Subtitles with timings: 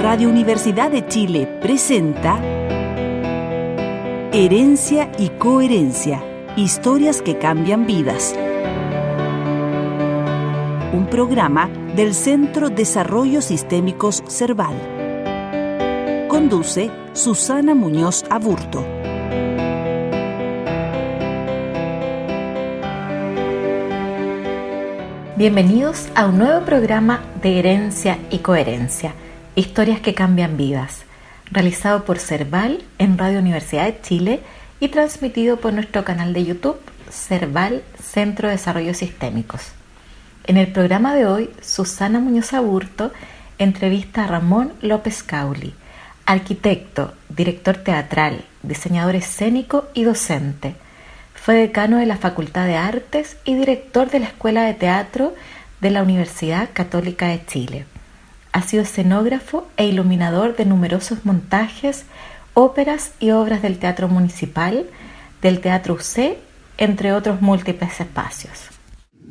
[0.00, 2.40] Radio Universidad de Chile presenta
[4.32, 6.24] Herencia y Coherencia,
[6.56, 8.34] historias que cambian vidas.
[10.94, 14.74] Un programa del Centro Desarrollo Sistémicos Cerval.
[16.28, 18.82] Conduce Susana Muñoz Aburto.
[25.36, 29.12] Bienvenidos a un nuevo programa de Herencia y Coherencia,
[29.54, 31.04] historias que cambian vidas,
[31.50, 34.40] realizado por Cerval en Radio Universidad de Chile
[34.80, 36.80] y transmitido por nuestro canal de YouTube
[37.10, 39.72] Cerval Centro de Desarrollo Sistémicos.
[40.44, 43.12] En el programa de hoy, Susana Muñoz Aburto
[43.58, 45.74] entrevista a Ramón López Cauli,
[46.24, 50.74] arquitecto, director teatral, diseñador escénico y docente
[51.42, 55.34] fue decano de la Facultad de Artes y director de la Escuela de Teatro
[55.80, 57.86] de la Universidad Católica de Chile.
[58.52, 62.04] Ha sido escenógrafo e iluminador de numerosos montajes,
[62.54, 64.86] óperas y obras del Teatro Municipal,
[65.40, 66.36] del Teatro UC,
[66.78, 68.70] entre otros múltiples espacios.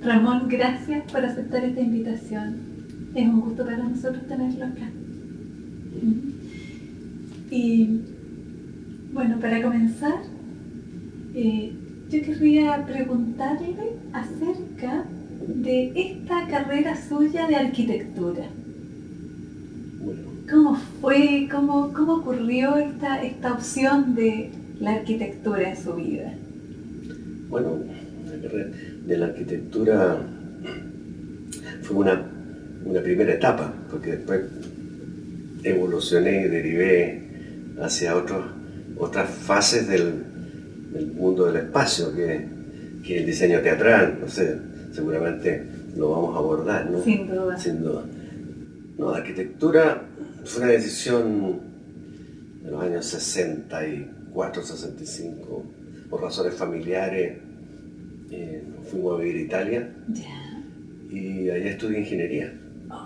[0.02, 2.58] Ramón, gracias por aceptar esta invitación.
[3.14, 4.90] Es un gusto para nosotros tenerlo acá.
[7.52, 8.00] Y
[9.12, 10.22] bueno, para comenzar,
[11.34, 11.74] eh,
[12.10, 15.06] yo querría preguntarle acerca
[15.48, 18.46] de esta carrera suya de arquitectura.
[20.50, 26.34] ¿Cómo fue, cómo, cómo ocurrió esta, esta opción de la arquitectura en su vida?
[27.50, 27.80] Bueno,
[29.06, 30.18] de la arquitectura
[31.84, 32.26] fue una,
[32.84, 34.42] una primera etapa, porque después
[35.64, 37.24] evolucioné y derivé
[37.82, 38.46] hacia otros,
[38.98, 40.24] otras fases del,
[40.94, 42.48] del mundo del espacio, que,
[43.04, 44.58] que, el diseño teatral, no sé,
[44.94, 45.64] seguramente
[45.96, 47.04] lo vamos a abordar, ¿no?
[47.04, 47.58] Sin duda.
[47.58, 48.04] Sin duda.
[48.98, 50.09] No, la arquitectura
[50.46, 51.60] fue una decisión
[52.64, 55.66] de los años 64, 65,
[56.10, 57.38] por razones familiares.
[58.32, 59.90] Eh, fuimos a vivir a Italia
[61.10, 62.54] y allá estudié ingeniería.
[62.92, 63.06] Oh,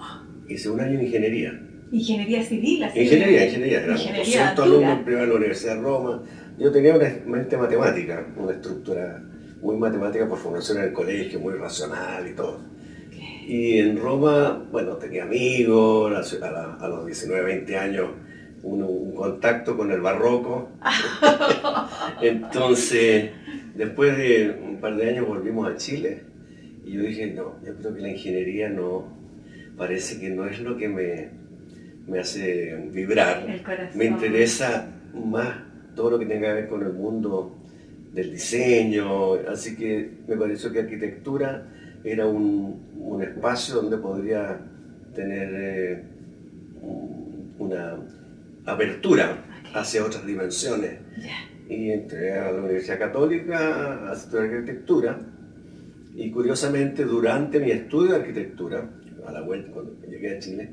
[0.49, 1.61] Hice un año en ingeniería.
[1.91, 2.99] ingeniería civil, así.
[3.01, 3.79] Ingeniería, ingeniería.
[3.83, 4.91] Éramos Ingeniería 200 dura.
[4.93, 6.23] alumnos en la Universidad de Roma.
[6.59, 9.23] Yo tenía una mente matemática, una estructura
[9.61, 12.59] muy matemática por formación en el colegio, muy racional y todo.
[13.47, 18.09] Y en Roma, bueno, tenía amigos, a, la- los 19, 20 años,
[18.63, 20.69] un, un contacto con el barroco.
[22.21, 23.31] Entonces,
[23.75, 26.21] después de un par de años volvimos a Chile
[26.85, 29.05] y yo dije, no, yo creo que la ingeniería no,
[29.77, 31.29] parece que no es lo que me,
[32.07, 33.45] me hace vibrar.
[33.95, 35.57] Me interesa más
[35.95, 37.55] todo lo que tenga que ver con el mundo
[38.13, 41.67] del diseño, así que me pareció que arquitectura
[42.03, 44.59] era un, un espacio donde podría
[45.15, 46.03] tener eh,
[46.81, 47.95] un- una
[48.65, 49.37] apertura
[49.73, 50.99] hacia otras dimensiones.
[51.69, 55.19] Y entré a la Universidad Católica a estudiar arquitectura.
[56.15, 58.89] Y curiosamente durante mi estudio de arquitectura,
[59.25, 60.69] a la vuelta cuando llegué a Chile,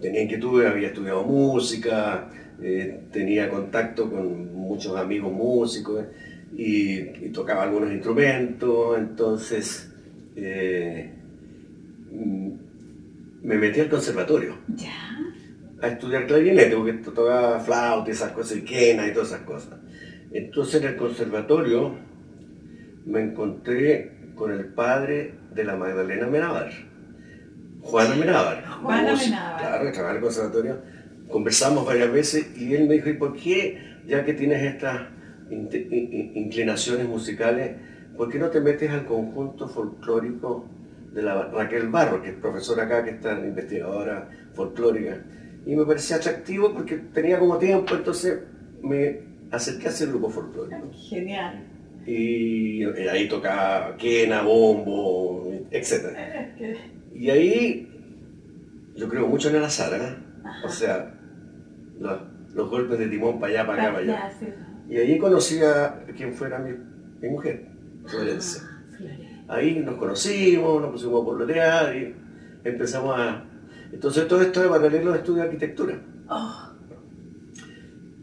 [0.00, 2.28] tenía inquietud, había estudiado música,
[2.62, 6.04] eh, tenía contacto con muchos amigos músicos
[6.56, 9.92] y, y tocaba algunos instrumentos, entonces
[10.36, 11.12] eh,
[12.10, 12.50] mm,
[13.42, 15.18] me metí al conservatorio Ya.
[15.80, 19.40] a estudiar clarinete, porque to- tocaba flauta y esas cosas, y quena y todas esas
[19.42, 19.78] cosas.
[20.32, 21.94] Entonces en el conservatorio
[23.06, 26.70] me encontré con el padre de la Magdalena Menábar,
[27.80, 28.64] Juana Menábar.
[28.82, 29.58] Juana Menábar.
[29.58, 30.78] Claro, que trabajaba en el conservatorio.
[31.28, 35.08] Conversamos varias veces y él me dijo, ¿y por qué, ya que tienes estas
[35.50, 37.76] inclinaciones musicales,
[38.16, 40.66] por qué no te metes al conjunto folclórico
[41.12, 45.22] de la Raquel Barro, que es profesora acá, que está investigadora folclórica?
[45.66, 48.40] Y me parecía atractivo porque tenía como tiempo, entonces
[48.82, 49.20] me
[49.50, 50.90] acerqué a ese grupo folclórico.
[50.92, 51.66] Genial.
[52.06, 56.16] Y ahí tocaba quena, bombo, etc.
[57.14, 57.88] Y ahí
[58.96, 60.16] yo creo mucho en el azar, ¿eh?
[60.64, 61.14] O sea,
[62.00, 62.20] los,
[62.54, 64.32] los golpes de timón para allá, para acá, para allá.
[64.92, 66.72] Y ahí conocí a quien fuera mi,
[67.18, 67.64] mi mujer,
[68.04, 68.60] Florencia.
[68.62, 69.44] Ah, Florencia.
[69.48, 72.14] Ahí nos conocimos, nos pusimos a pololear y
[72.62, 73.42] empezamos a...
[73.90, 75.98] Entonces todo esto de paralelo estudio de arquitectura.
[76.28, 76.74] Oh,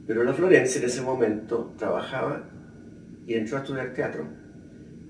[0.06, 2.44] Pero la Florencia en ese momento trabajaba
[3.26, 4.28] y entró a estudiar teatro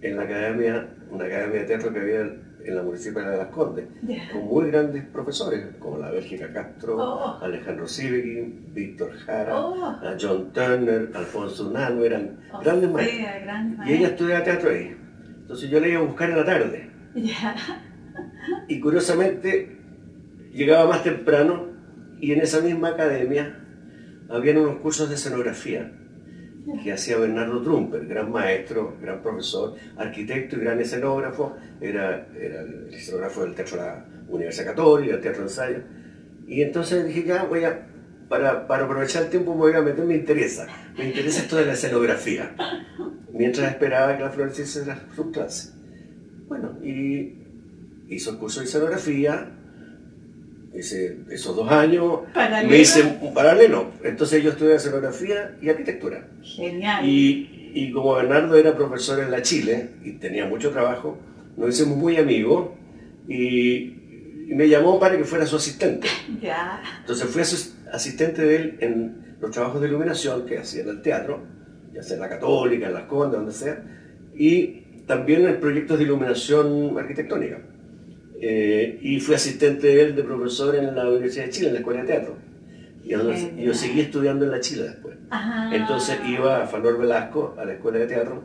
[0.02, 3.86] en la academia, una academia de teatro que había en la municipalidad de Las Condes,
[4.34, 7.40] con muy grandes profesores, como la Bélgica Castro, Oh.
[7.42, 9.94] Alejandro Sivigui, Víctor Jara, Oh.
[10.20, 13.28] John Turner, Alfonso Nano, eran grandes maestros.
[13.44, 14.96] gran Y ella estudiaba teatro ahí.
[15.42, 16.92] Entonces yo la iba a buscar en la tarde.
[18.68, 19.78] Y curiosamente
[20.54, 21.68] llegaba más temprano
[22.20, 23.58] y en esa misma academia
[24.30, 25.92] habían unos cursos de escenografía
[26.84, 33.44] que hacía Bernardo Trumper, gran maestro, gran profesor, arquitecto y gran escenógrafo, era, el escenógrafo
[33.44, 35.80] del Teatro de la Universidad Católica, el Teatro de Ensayo.
[36.48, 37.88] Y entonces dije, ya voy a,
[38.28, 40.68] para, aprovechar el tiempo me voy a meter, me interesa,
[40.98, 42.56] me interesa esto de la escenografía,
[43.34, 45.74] mientras esperaba que la Florencia hiciera su clase.
[46.48, 47.38] Bueno, y
[48.08, 49.59] hizo el curso de escenografía,
[50.80, 52.70] esos dos años, ¿Paralelo?
[52.70, 53.92] me hice un paralelo.
[54.04, 56.28] Entonces yo estudié escenografía y arquitectura.
[56.42, 57.06] Genial.
[57.08, 61.18] Y, y como Bernardo era profesor en la Chile y tenía mucho trabajo,
[61.58, 62.70] nos hicimos muy amigos
[63.28, 66.08] y, y me llamó para que fuera su asistente.
[66.42, 66.82] Ya.
[67.02, 71.02] Entonces fui asis- asistente de él en los trabajos de iluminación que hacía en el
[71.02, 71.44] teatro,
[71.94, 73.84] ya sea en la Católica, en las Condes, donde sea,
[74.36, 77.60] y también en proyectos de iluminación arquitectónica.
[78.42, 81.80] Eh, y fui asistente de él de profesor en la Universidad de Chile, en la
[81.80, 82.38] Escuela de Teatro.
[83.04, 85.18] Y entonces, yo seguí estudiando en la Chile después.
[85.72, 88.44] Entonces iba a Fanor Velasco, a la Escuela de Teatro,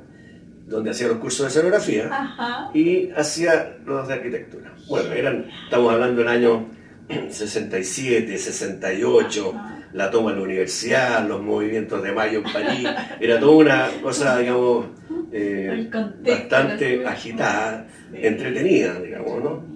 [0.67, 2.70] donde hacía los cursos de escenografía Ajá.
[2.73, 4.73] y hacía los de arquitectura.
[4.88, 6.67] Bueno, eran, estamos hablando del año
[7.29, 9.88] 67, 68, Ajá.
[9.93, 12.88] la toma de la universidad, los movimientos de mayo en París,
[13.20, 14.87] era toda una cosa, digamos,
[15.32, 19.74] eh, contexto, bastante agitada, entretenida, digamos, ¿no?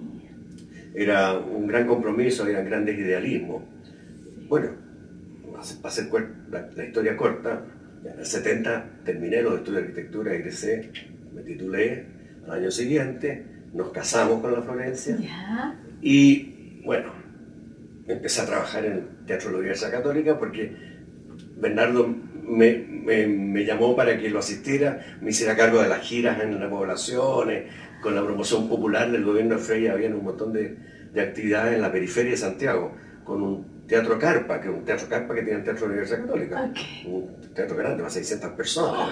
[0.93, 3.63] Era un gran compromiso, eran grandes idealismos.
[4.47, 4.69] Bueno,
[5.51, 6.07] para hacer
[6.51, 7.63] la, la historia corta,
[8.03, 10.89] en el 70 terminé los estudios de arquitectura, egresé,
[11.35, 12.05] me titulé
[12.45, 15.79] al año siguiente, nos casamos con la Florencia Ya.
[16.01, 17.11] y bueno,
[18.07, 20.73] empecé a trabajar en el Teatro de la Universidad Católica porque
[21.59, 22.07] Bernardo
[22.47, 26.59] me, me- me llamó para que lo asistiera, me hiciera cargo de las giras en
[26.59, 27.65] las poblaciones,
[28.01, 30.77] con la promoción popular del gobierno de Freya había un montón de,
[31.13, 32.93] de actividades en la periferia de Santiago,
[33.23, 35.93] con un teatro carpa, que es un teatro carpa que tiene el Teatro de la
[36.01, 36.71] Universidad Católica,
[37.05, 39.09] un teatro grande, más de 600 personas,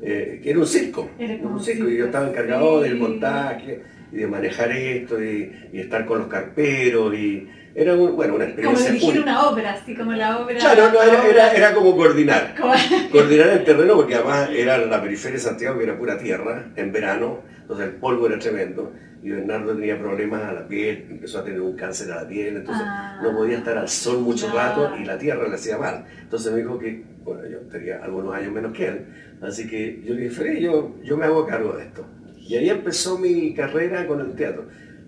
[0.00, 2.88] eh, que era un circo, Era como un circo, y yo estaba encargado sí.
[2.88, 3.82] del montaje
[4.12, 8.44] y de manejar esto y, y estar con los carperos y era un- bueno, una
[8.44, 9.22] Como experiencia dirigir única.
[9.30, 10.56] una obra, así como la obra.
[10.58, 12.54] Claro, no, era, era, era como coordinar.
[12.58, 12.72] como-
[13.10, 16.92] Coordinar el terreno porque además era la periferia de Santiago que era pura tierra en
[16.92, 21.44] verano, entonces el polvo era tremendo y Bernardo tenía problemas a la piel, empezó a
[21.44, 24.94] tener un cáncer a la piel, entonces Ah, no podía estar al sol mucho rato
[25.00, 26.04] y la tierra le hacía mal.
[26.20, 29.06] Entonces me dijo que, bueno, yo tenía algunos años menos que él,
[29.40, 32.04] así que yo le dije, Freddy, yo, yo me hago cargo de esto.
[32.38, 34.66] Y ahí empezó mi carrera con el teatro.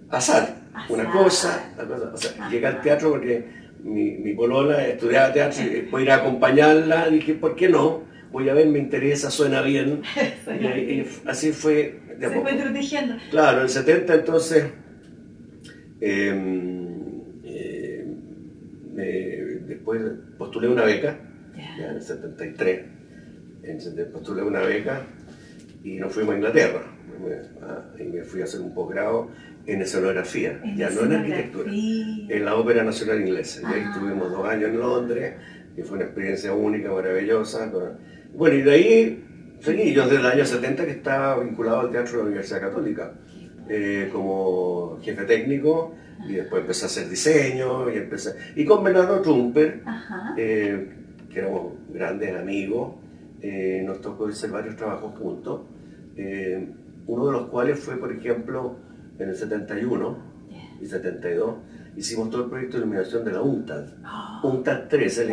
[0.09, 0.55] Azar,
[0.89, 3.45] una cosa, la cosa, o sea, llegué al teatro porque
[3.85, 8.05] mi, mi polola estudiaba teatro y después ir a acompañarla, dije, ¿por qué no?
[8.33, 10.01] Voy a ver, me interesa, suena bien.
[10.49, 13.15] Y así fue de Se fue protegiendo.
[13.31, 14.65] Claro, en el 70 entonces
[16.01, 16.87] em,
[17.45, 18.07] eh,
[19.67, 20.01] después
[20.39, 21.19] postulé una beca,
[21.79, 22.81] ya en el 73,
[23.63, 25.03] en el 70 postulé una beca
[25.83, 26.83] y nos fuimos a Inglaterra.
[27.23, 29.31] Me- ah, Y me fui a hacer un posgrado
[29.67, 33.63] en escenografía, ya no en arquitectura, en la Ópera Nacional Inglesa.
[33.63, 33.91] Y ahí Ah.
[33.95, 35.35] estuvimos dos años en Londres,
[35.77, 37.73] y fue una experiencia única, maravillosa.
[38.35, 39.25] Bueno, y de ahí
[39.61, 43.13] seguí, yo desde el año 70 que estaba vinculado al Teatro de la Universidad Católica,
[43.69, 45.95] eh, como jefe técnico,
[46.29, 48.35] y después empecé a hacer diseño, y empecé...
[48.55, 49.83] Y con Bernardo Trumper,
[50.37, 50.89] eh,
[51.31, 52.95] que éramos grandes amigos,
[53.43, 55.63] eh, nos tocó hacer varios trabajos juntos,
[57.07, 58.77] uno de los cuales fue, por ejemplo,
[59.19, 60.19] en el 71
[60.81, 61.57] y 72,
[61.97, 63.87] hicimos todo el proyecto de iluminación de la UNTAD,
[64.43, 65.27] Oh, UNTAD 3, el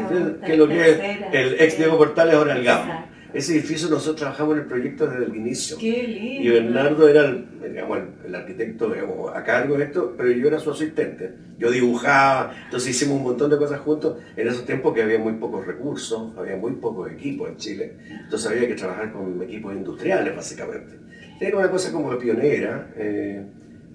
[0.44, 1.00] que es lo que es
[1.32, 1.77] el ex sí.
[1.82, 3.12] Diego Portales, ahora el GAM.
[3.34, 5.78] Ese edificio nosotros trabajamos en el proyecto desde el inicio.
[5.80, 6.44] Qué lindo.
[6.44, 10.60] Y Bernardo era el, digamos, el, arquitecto digamos, a cargo de esto, pero yo era
[10.60, 11.34] su asistente.
[11.58, 15.34] Yo dibujaba, entonces hicimos un montón de cosas juntos en esos tiempos que había muy
[15.34, 20.36] pocos recursos, había muy pocos equipos en Chile, entonces había que trabajar con equipos industriales
[20.36, 21.00] básicamente.
[21.40, 23.44] Era una cosa como pionera eh,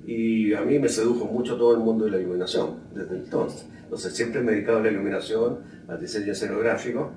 [0.05, 3.69] y a mí me sedujo mucho todo el mundo de la iluminación desde entonces.
[3.85, 7.13] Entonces siempre me he dedicado a la iluminación, al diseño escenográfico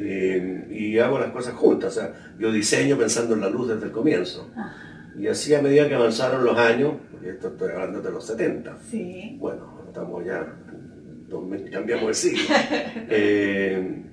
[0.00, 1.96] eh, y hago las cosas juntas.
[1.96, 4.50] O sea, yo diseño pensando en la luz desde el comienzo.
[4.56, 4.84] Ajá.
[5.18, 8.78] Y así a medida que avanzaron los años, porque esto estoy hablando de los 70,
[8.88, 9.36] Sí.
[9.40, 12.44] bueno, estamos ya, en 2000, cambiamos el siglo.
[13.10, 14.04] Eh,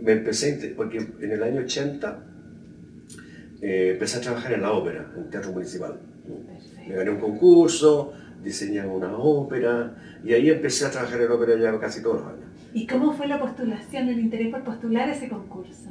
[0.00, 2.24] me empecé, porque en el año 80
[3.60, 6.00] eh, empecé a trabajar en la ópera, en el Teatro Municipal.
[6.88, 8.12] Me gané un concurso,
[8.42, 12.41] diseñé una ópera, y ahí empecé a trabajar en ópera ya casi todos los años.
[12.74, 15.90] ¿Y cómo fue la postulación, el interés por postular ese concurso?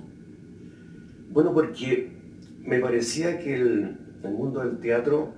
[1.30, 2.12] Bueno, porque
[2.64, 5.34] me parecía que el, el mundo del teatro,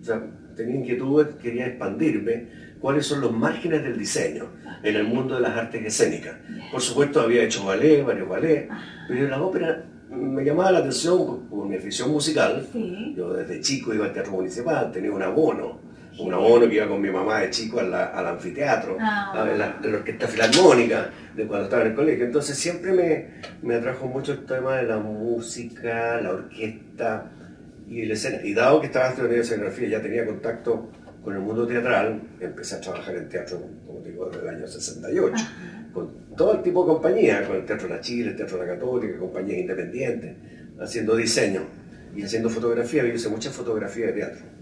[0.00, 0.22] o sea,
[0.56, 2.46] tenía inquietudes, quería expandirme.
[2.80, 4.44] cuáles son los márgenes del diseño
[4.82, 6.36] en el mundo de las artes escénicas.
[6.70, 8.68] Por supuesto había hecho ballet, varios ballets,
[9.08, 12.66] pero la ópera me llamaba la atención por mi afición musical.
[13.16, 15.78] Yo desde chico iba al teatro municipal, tenía un abono,
[16.18, 19.32] un abono que iba con mi mamá de chico al, anfiteatro, ah.
[19.34, 22.24] a ver la, orquesta filarmónica de cuando estaba en el colegio.
[22.24, 23.26] Entonces siempre me,
[23.62, 27.30] me atrajo mucho el tema de la música, la orquesta
[27.88, 28.46] y el escenario.
[28.46, 30.90] Y dado que estaba estudiando escenografía, ya tenía contacto
[31.22, 35.44] con el mundo teatral, empecé a trabajar en teatro, como digo, desde el año 68,
[35.94, 38.66] con todo el tipo de compañía, con el Teatro de la Chile, el Teatro de
[38.66, 40.36] la Católica, compañías independientes,
[40.78, 41.62] haciendo diseño
[42.14, 43.04] y haciendo fotografía.
[43.04, 44.53] Yo hice mucha fotografía de teatro.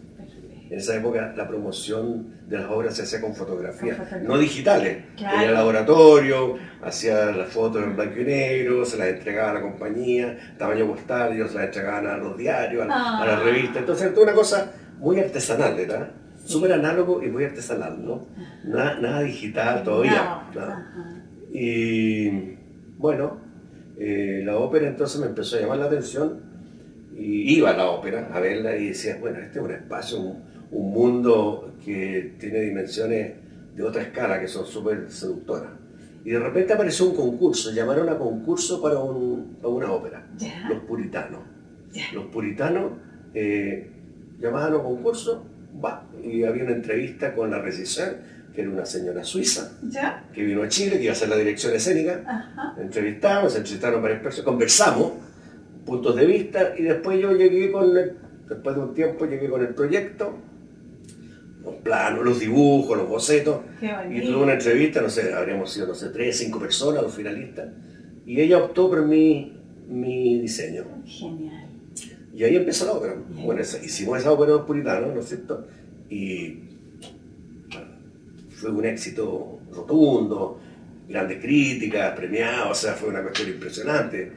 [0.72, 5.04] En esa época la promoción de las obras se hacía con fotografías, no digitales.
[5.16, 10.54] Tenía laboratorio, hacía las fotos en blanco y negro, se las entregaba a la compañía,
[10.56, 13.42] tamaño postal, ellos las entregaban a los diarios, a, las ah.
[13.44, 13.76] revistas.
[13.76, 16.08] Entonces era una cosa muy artesanal, ¿verdad?
[16.46, 18.26] súper análogo y muy artesanal, ¿no?
[18.64, 20.40] Nada, nada digital todavía.
[21.52, 22.56] Y
[22.96, 23.36] bueno,
[23.98, 26.40] eh, la ópera entonces me empezó a llamar la atención
[27.14, 30.18] y iba a la ópera a verla y decía, bueno, este es un espacio,
[30.72, 33.32] un, mundo que tiene dimensiones
[33.74, 35.70] de otra escala que son súper seductoras.
[36.24, 40.26] Y de repente apareció un concurso, llamaron a concurso para, un, para una ópera,
[40.68, 41.40] los puritanos.
[42.14, 42.92] Los puritanos
[43.34, 43.90] eh,
[44.38, 45.44] llamaban a concurso
[45.82, 48.18] va, y había una entrevista con la regisseur,
[48.54, 49.72] que era una señora suiza,
[50.32, 52.74] que vino a Chile, que iba a hacer la dirección escénica.
[52.78, 55.12] Entrevistamos, entrevistaron varias personas, conversamos,
[55.86, 59.74] puntos de vista, y después yo llegué con, después de un tiempo llegué con el
[59.74, 60.36] proyecto,
[61.64, 63.60] los planos, los dibujos, los bocetos,
[64.10, 67.68] y tuve una entrevista, no sé, habríamos sido, no sé, tres, cinco personas, los finalistas,
[68.26, 69.56] y ella optó por mi,
[69.88, 70.84] mi diseño.
[71.04, 71.68] Genial.
[72.34, 73.14] Y ahí empezó la ópera.
[73.28, 75.66] Bueno, hicimos esa ópera puritana, ¿no es cierto?
[76.08, 76.60] Y
[78.50, 80.60] fue un éxito rotundo,
[81.08, 84.32] grandes críticas, premiados, o sea, fue una cuestión impresionante.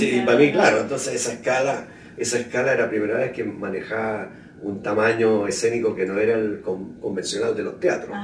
[0.00, 1.86] Y, para mí, claro, entonces esa escala,
[2.16, 4.30] esa escala era la primera vez que manejaba
[4.62, 8.16] un tamaño escénico que no era el convencional de los teatros.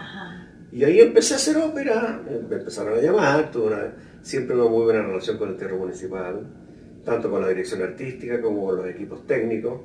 [0.72, 3.76] Y ahí empecé a hacer ópera, me empezaron a llamar, tuve
[4.22, 6.46] siempre una muy buena relación con el teatro municipal
[7.06, 9.80] tanto con la dirección artística como con los equipos técnicos,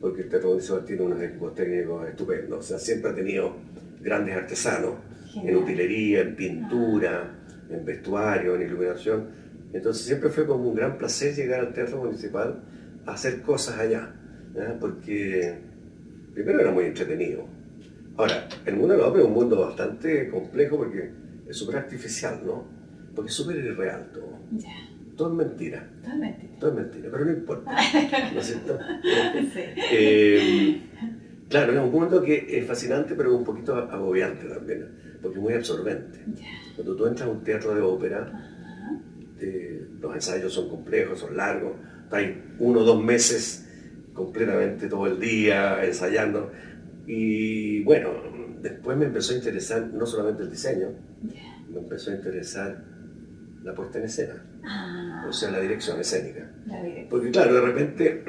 [0.00, 3.56] porque el Teatro Municipal tiene unos equipos técnicos estupendos, o sea, siempre ha tenido
[4.00, 4.94] grandes artesanos
[5.34, 7.34] en utilería, en pintura,
[7.68, 9.26] en vestuario, en iluminación.
[9.72, 12.62] Entonces siempre fue como un gran placer llegar al Teatro Municipal
[13.04, 14.14] a hacer cosas allá,
[14.78, 15.58] porque
[16.34, 17.46] primero era muy entretenido.
[18.16, 21.10] Ahora, el mundo de la ópera es un mundo bastante complejo porque
[21.48, 22.64] es súper artificial, ¿no?
[23.14, 24.40] Porque es súper irreal todo
[25.20, 25.86] todo es mentira.
[26.02, 26.52] Todo es mentira.
[26.58, 27.70] Todo es mentira, pero no importa.
[28.32, 28.78] ¿No es cierto?
[29.52, 29.60] sí.
[29.92, 30.82] Eh,
[31.50, 34.88] claro, es un mundo que es fascinante, pero un poquito agobiante también,
[35.20, 36.24] porque es muy absorbente.
[36.74, 38.32] Cuando tú entras a un teatro de ópera,
[39.38, 41.72] eh, los ensayos son complejos, son largos,
[42.10, 43.68] hay uno o dos meses
[44.24, 46.50] completamente todo el día ensayando.
[47.06, 48.10] Y bueno,
[48.60, 50.88] después me empezó a interesar no solamente el diseño,
[51.72, 52.84] me empezó a interesar
[53.64, 55.26] la puesta en escena, ah.
[55.28, 56.50] o sea, la dirección escénica.
[57.08, 58.24] Porque claro, de repente,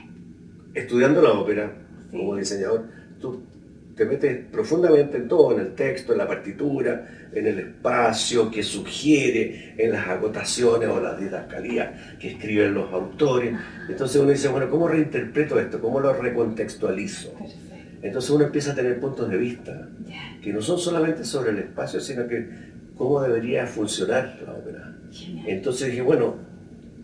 [0.74, 1.72] estudiando la ópera
[2.10, 2.86] como diseñador,
[3.18, 3.42] tú
[3.96, 8.62] te metes profundamente en todo, en el texto, en la partitura, en el espacio que
[8.62, 13.54] sugiere, en las acotaciones o las didascalías que escriben los autores.
[13.88, 15.80] Entonces uno dice, bueno, ¿cómo reinterpreto esto?
[15.80, 17.34] ¿Cómo lo recontextualizo?
[18.02, 19.88] Entonces uno empieza a tener puntos de vista
[20.42, 22.46] que no son solamente sobre el espacio, sino que
[22.98, 24.94] cómo debería funcionar la ópera.
[25.46, 26.36] Entonces dije, bueno,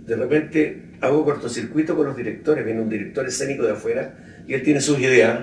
[0.07, 4.15] de repente hago cortocircuito con los directores, viene un director escénico de afuera
[4.47, 5.41] y él tiene sus ideas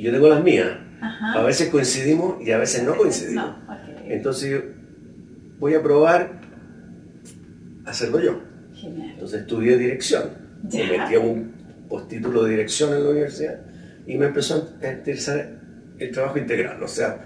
[0.00, 0.70] y yo tengo las mías.
[1.02, 3.54] A veces coincidimos y a veces no coincidimos.
[4.06, 4.62] Entonces
[5.58, 6.40] voy a probar
[7.84, 8.40] hacerlo yo.
[8.82, 10.30] Entonces estudié dirección,
[10.72, 11.52] me metí a un
[11.86, 13.60] postítulo de dirección en la universidad
[14.06, 15.60] y me empezó a interesar
[15.98, 17.22] el trabajo integral, o sea,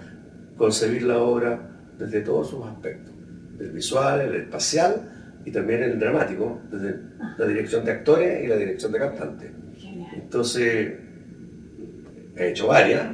[0.57, 3.13] concebir la obra, desde todos sus aspectos,
[3.57, 6.99] el visual, el espacial y también el dramático, desde
[7.37, 9.51] la dirección de actores y la dirección de cantantes.
[10.13, 11.04] Entonces,
[12.35, 13.07] he hecho varias,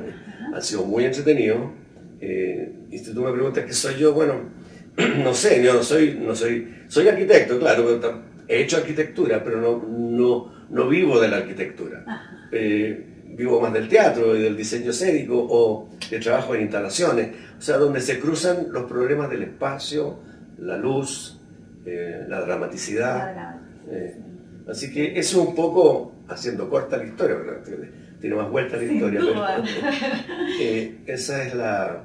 [0.53, 1.71] ha sido muy entretenido.
[2.19, 4.35] Eh, y si tú me preguntas qué soy yo, bueno,
[5.23, 9.61] no sé, yo no soy, no soy, soy arquitecto, claro, pero he hecho arquitectura, pero
[9.61, 12.03] no, no, no vivo de la arquitectura.
[12.51, 17.29] Eh, vivo más del teatro y del diseño escénico o de trabajo en instalaciones
[17.61, 20.17] o sea, donde se cruzan los problemas del espacio,
[20.57, 21.39] la luz,
[21.85, 23.59] eh, la dramaticidad.
[23.87, 24.17] Eh,
[24.67, 27.37] así que eso es un poco, haciendo corta la historia,
[28.21, 29.19] tiene más vuelta la historia.
[29.19, 29.63] duda.
[29.63, 29.89] pero,
[30.61, 32.03] eh, esa es la...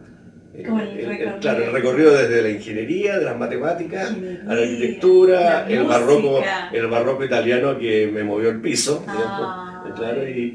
[0.55, 4.11] el- Como el el- claro, el recorrido desde la ingeniería, de las matemáticas,
[4.47, 6.41] a la arquitectura, la el barroco,
[6.73, 9.83] el barroco italiano que me movió el piso, Ah.
[9.85, 10.53] digamos, claro, y,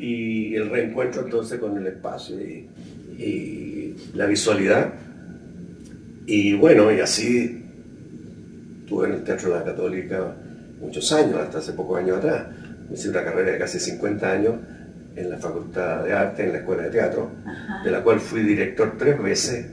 [0.52, 2.68] y el reencuentro entonces con el espacio y,
[3.18, 4.94] y la visualidad.
[6.28, 7.64] Y bueno, y así
[8.84, 10.34] estuve en el Teatro de la Católica
[10.80, 12.46] muchos años, hasta hace pocos años atrás.
[12.94, 14.54] Hice una carrera de casi 50 años
[15.16, 17.84] en la Facultad de Arte, en la Escuela de Teatro, Ajá.
[17.84, 19.66] de la cual fui director tres veces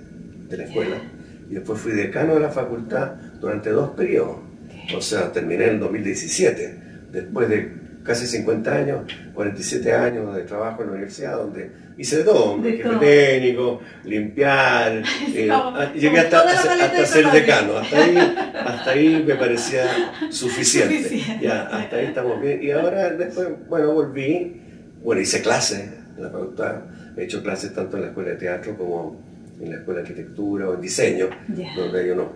[0.48, 0.96] de la escuela
[1.50, 4.38] y después fui decano de la facultad durante dos periodos.
[4.96, 6.78] O sea, terminé en el 2017,
[7.12, 9.00] después de casi 50 años,
[9.34, 12.98] 47 años de trabajo en la universidad, donde hice todo, todo.
[12.98, 15.02] técnico, limpiar,
[15.34, 18.16] eh, ah, llegué hasta, hasta- hasta ser decano, hasta ahí,
[18.66, 19.84] hasta ahí me parecía
[20.30, 21.02] suficiente.
[21.02, 21.44] Suficiente.
[21.44, 22.62] Ya, hasta ahí estamos bien.
[22.62, 24.62] Y ahora después, bueno, volví,
[25.02, 26.76] bueno, hice clases en la facultad,
[27.16, 29.16] he hecho clases tanto en la escuela de teatro como
[29.60, 31.28] en la escuela de arquitectura o en diseño,
[31.76, 32.26] donde hay unos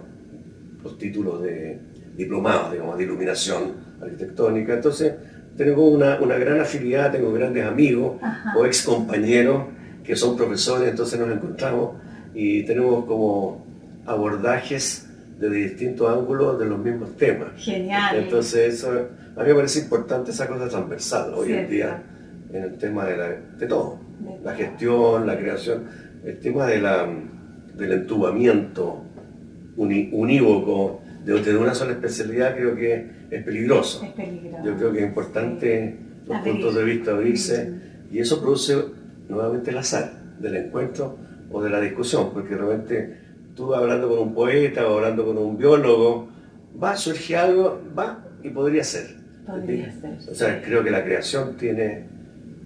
[0.83, 1.79] los títulos de
[2.17, 4.75] diplomados, digamos, de iluminación arquitectónica.
[4.75, 5.15] Entonces,
[5.57, 8.59] tengo una, una gran afinidad, tengo grandes amigos Ajá.
[8.59, 9.65] o ex compañeros
[10.05, 11.97] que son profesores, entonces nos encontramos
[12.35, 13.65] y tenemos como
[14.07, 17.51] abordajes desde distintos ángulos de los mismos temas.
[17.57, 18.17] Genial.
[18.17, 18.91] Entonces, eso,
[19.37, 22.03] a mí me parece importante esa cosa transversal hoy en día
[22.53, 23.99] en el tema de, la- de todo,
[24.45, 25.85] la gestión, la creación,
[26.25, 27.07] el tema de la,
[27.77, 29.03] del entubamiento
[29.77, 34.03] uni- unívoco de una sola especialidad creo que es peligroso.
[34.05, 34.65] es peligroso.
[34.65, 37.73] Yo creo que es importante los puntos de vista abrirse
[38.11, 38.77] y eso produce
[39.29, 41.17] nuevamente el azar del encuentro
[41.51, 43.17] o de la discusión, porque realmente
[43.55, 46.29] tú hablando con un poeta o hablando con un biólogo,
[46.83, 49.17] va, surge algo, va y podría ser.
[49.47, 50.19] Podría ser.
[50.31, 52.07] O sea, creo que la creación tiene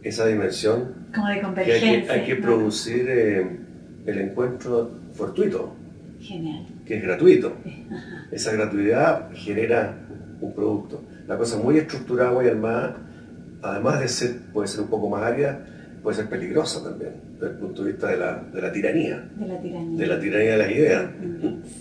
[0.08, 2.42] esa dimensión Como de que hay que, hay que ¿no?
[2.42, 3.46] producir eh,
[4.06, 5.75] el encuentro fortuito,
[6.20, 6.66] Genial.
[6.84, 7.56] que es gratuito.
[7.90, 8.26] Ajá.
[8.30, 9.97] Esa gratuidad genera
[10.40, 11.02] un producto.
[11.26, 12.97] La cosa muy estructurada, muy armada,
[13.62, 15.64] además de ser, puede ser un poco más árida,
[16.02, 19.47] puede ser peligrosa también, desde el punto de vista de la, de la tiranía, De
[19.49, 19.99] la tiranía.
[19.99, 21.04] de la tiranía de las ideas,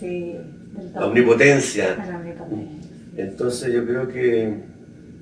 [0.00, 0.34] Sí.
[0.76, 1.08] del la todo.
[1.08, 1.94] omnipotencia.
[2.02, 2.76] A la omnipotencia.
[3.16, 4.54] Entonces yo creo que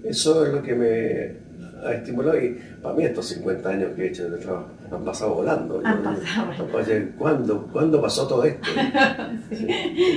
[0.05, 1.44] eso es lo que me
[1.85, 5.35] ha estimulado y para mí estos 50 años que he hecho de trabajo han pasado
[5.35, 5.81] volando.
[5.85, 6.69] Han pasado.
[6.73, 8.69] Oye, ¿cuándo, ¿cuándo pasó todo esto?
[9.51, 9.67] Sí.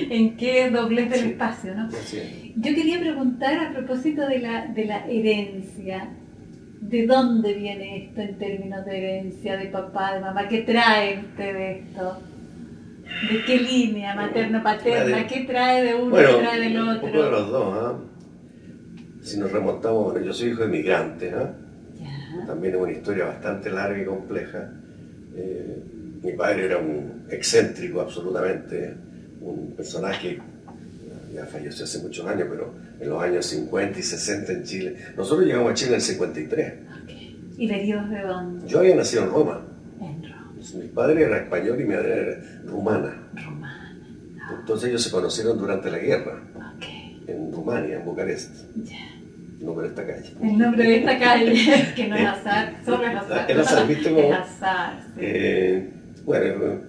[0.09, 1.29] ¿En qué doblez del Sí.
[1.29, 1.89] espacio, no?
[1.89, 6.09] Yo quería preguntar a propósito de la, de la herencia.
[6.79, 10.47] ¿De dónde viene esto en términos de herencia, de papá, de mamá?
[10.47, 12.17] ¿Qué trae usted de esto?
[13.31, 14.15] ¿De qué línea?
[14.15, 15.25] ¿Materno, paterna?
[15.27, 16.09] ¿Qué trae de uno?
[16.11, 17.01] Bueno, ¿Qué trae del un otro?
[17.11, 17.73] poco de los dos.
[17.77, 17.93] ¿ah?
[19.27, 21.51] Si nos remontamos, bueno, yo soy hijo de migrantes, ¿ah?
[21.99, 22.45] Ya.
[22.45, 24.71] también es una historia bastante larga y compleja.
[25.35, 25.83] Eh,
[26.23, 28.93] mi padre era un excéntrico absolutamente,
[29.41, 30.39] un personaje,
[31.33, 34.95] ya falleció hace muchos años, pero en los años 50 y 60 en Chile.
[35.17, 36.73] Nosotros llegamos a Chile en el 53.
[37.03, 37.11] Ok.
[37.57, 38.65] ¿Y venidos de dónde?
[38.67, 39.61] Yo había nacido en Roma.
[39.99, 43.27] En Roma, Mi padre era español y mi madre era rumana.
[43.45, 43.93] romana.
[44.57, 46.85] Entonces ellos se conocieron durante la guerra Ok,
[47.27, 48.51] en Rumania, en Bucarest,
[49.59, 49.65] ya.
[49.65, 50.33] no por esta calle.
[50.41, 51.53] El nombre de esta calle,
[51.95, 53.51] que no es azar, solo es azar.
[53.51, 54.21] El azar, ¿viste cómo?
[54.21, 55.21] Es azar, sí.
[55.21, 55.89] Eh,
[56.25, 56.79] bueno,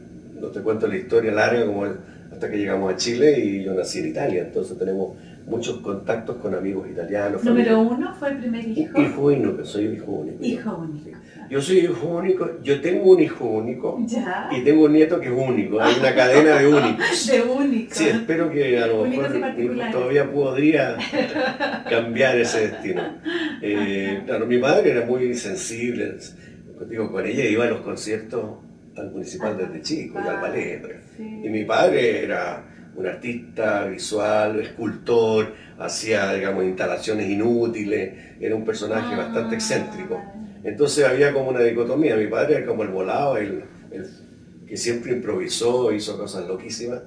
[0.41, 4.01] no te cuento la historia larga como hasta que llegamos a Chile y yo nací
[4.01, 7.43] en Italia, entonces tenemos muchos contactos con amigos italianos.
[7.43, 7.97] Número familia.
[7.97, 9.01] uno fue el primer hijo.
[9.01, 10.45] Hijo único, soy hijo único.
[10.45, 11.19] Hijo único.
[11.51, 14.49] Yo soy hijo único, yo tengo un hijo único Ya.
[14.53, 17.27] y tengo un nieto que es único, hay una cadena de únicos.
[17.31, 17.95] De único.
[17.95, 20.97] Sí, espero que a lo Únicos mejor todavía podría
[21.89, 23.03] cambiar ese destino.
[23.63, 26.17] Eh, claro, mi madre era muy sensible,
[26.89, 28.59] digo, con ella iba a los conciertos
[28.97, 30.83] al municipal desde chico y al ballet.
[31.17, 31.41] Sí.
[31.45, 32.65] Y mi padre era
[32.97, 39.19] un artista visual, escultor, hacía, digamos, instalaciones inútiles, era un personaje Ah.
[39.19, 40.21] bastante excéntrico.
[40.65, 44.07] Entonces había como una dicotomía, mi padre era como el volado, el, el
[44.67, 47.01] que siempre improvisó, hizo cosas loquísimas,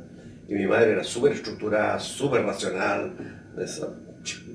[0.47, 3.13] y mi madre era súper estructurada, súper racional,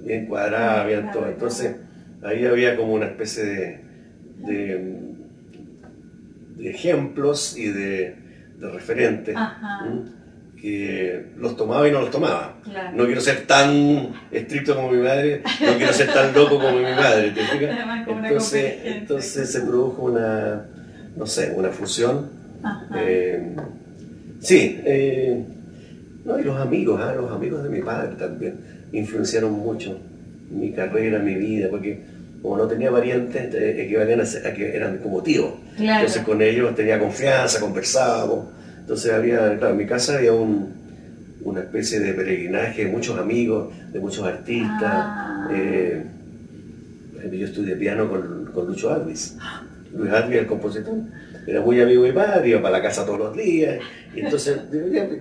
[0.04, 1.26] bien cuadrada, bien todo.
[1.26, 1.76] Entonces
[2.22, 3.80] ahí había como una especie de,
[4.38, 5.00] de,
[6.56, 8.16] de ejemplos y de,
[8.58, 9.86] de referentes Ajá.
[9.86, 10.02] ¿m?
[10.60, 12.56] Que los tomaba y no los tomaba.
[12.64, 12.96] Claro.
[12.96, 16.82] No quiero ser tan estricto como mi madre, no quiero ser tan loco como mi
[16.84, 17.32] madre,
[18.84, 20.66] Entonces, se produjo una,
[21.16, 22.30] no sé, una fusión.
[22.96, 23.54] Eh,
[24.40, 25.44] sí, eh,
[26.24, 28.58] no, y los amigos, ah, los amigos de mi padre también
[28.92, 29.98] influenciaron mucho
[30.50, 32.02] mi carrera, mi vida, porque
[32.42, 35.52] como no tenía parientes, eh, equivalían a, que eran como tíos.
[35.76, 36.00] Claro.
[36.00, 38.46] Entonces con ellos tenía confianza, conversábamos.
[38.86, 40.72] Entonces había, claro, en mi casa había un,
[41.42, 44.78] una especie de peregrinaje de muchos amigos, de muchos artistas.
[44.84, 45.48] Ah.
[45.52, 46.04] Eh,
[47.32, 49.36] yo estudié piano con, con Lucho Alvis.
[49.92, 50.94] Luis Alvis, el compositor,
[51.46, 53.78] era muy amigo de mi padre, iba para la casa todos los días.
[54.14, 54.58] Y entonces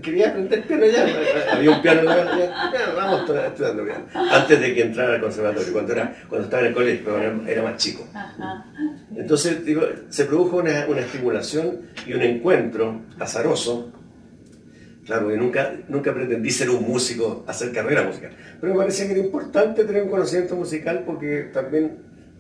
[0.01, 1.55] quería aprender piano ya.
[1.55, 4.05] Había un piano en la casa, vamos estudiando piano.
[4.13, 7.51] Antes de que entrara al conservatorio, cuando, era, cuando estaba en el colegio, pero era,
[7.51, 8.07] era más chico.
[9.15, 13.91] Entonces, digo, se produjo una, una estimulación y un encuentro azaroso.
[15.05, 18.31] Claro, que nunca, nunca pretendí ser un músico, hacer carrera musical.
[18.59, 21.99] Pero me parecía que era importante tener un conocimiento musical porque también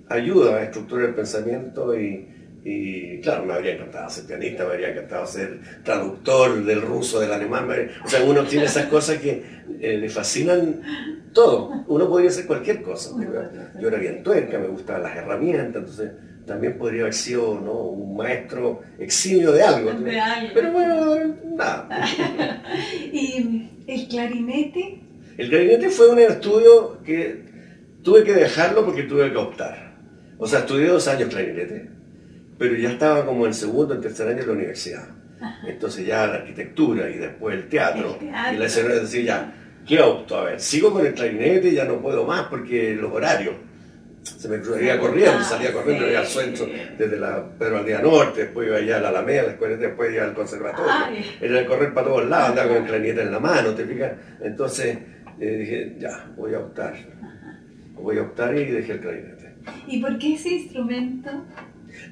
[0.09, 2.34] ayuda a estructurar el pensamiento y,
[2.67, 7.31] y, claro, me habría encantado ser pianista, me habría encantado ser traductor del ruso, del
[7.31, 7.67] alemán.
[7.67, 9.43] me- O sea, uno tiene esas cosas que
[9.79, 10.81] eh, le fascinan
[11.31, 11.85] todo.
[11.87, 13.11] Uno podría hacer cualquier cosa.
[13.79, 16.11] Yo era bien tuerca, me gustaban las herramientas, entonces
[16.47, 17.73] también podría haber sido ¿no?
[17.89, 19.93] un maestro eximio de algo.
[19.93, 19.99] ¿no?
[20.01, 20.49] De algo.
[20.55, 21.87] Pero bueno, nada.
[23.13, 25.01] Y el clarinete,
[25.37, 27.43] El clarinete fue un estudio que
[28.03, 29.93] tuve que dejarlo porque tuve que optar.
[30.37, 31.89] O sea, estudié dos años clarinete,
[32.57, 35.07] pero ya estaba como en segundo, en tercer año de la universidad.
[35.67, 38.13] Entonces ya la arquitectura y después el teatro.
[38.19, 38.53] El teatro.
[38.53, 39.53] Y la escena decía ya,
[39.85, 40.37] ¿qué opto?
[40.37, 43.55] A ver, sigo con el clarinete, ya no puedo más porque los horarios.
[44.23, 46.11] Se me cruzaría corriendo, Ah, salía corriendo, sí.
[46.11, 46.65] iba al centro,
[46.97, 50.23] desde la Pedro Aldea Norte, después iba allá a la Alameda, la escuela, después iba
[50.23, 50.91] al conservatorio.
[50.91, 51.37] Ay.
[51.41, 54.13] Era de correr para todos lados, andaba con el clarinete en la mano, ¿te fijas?
[54.41, 54.97] Entonces
[55.39, 56.95] eh, dije, ya, voy a optar.
[57.93, 59.55] Voy a optar y dejé el clarinete.
[59.87, 61.29] ¿y por qué ese instrumento?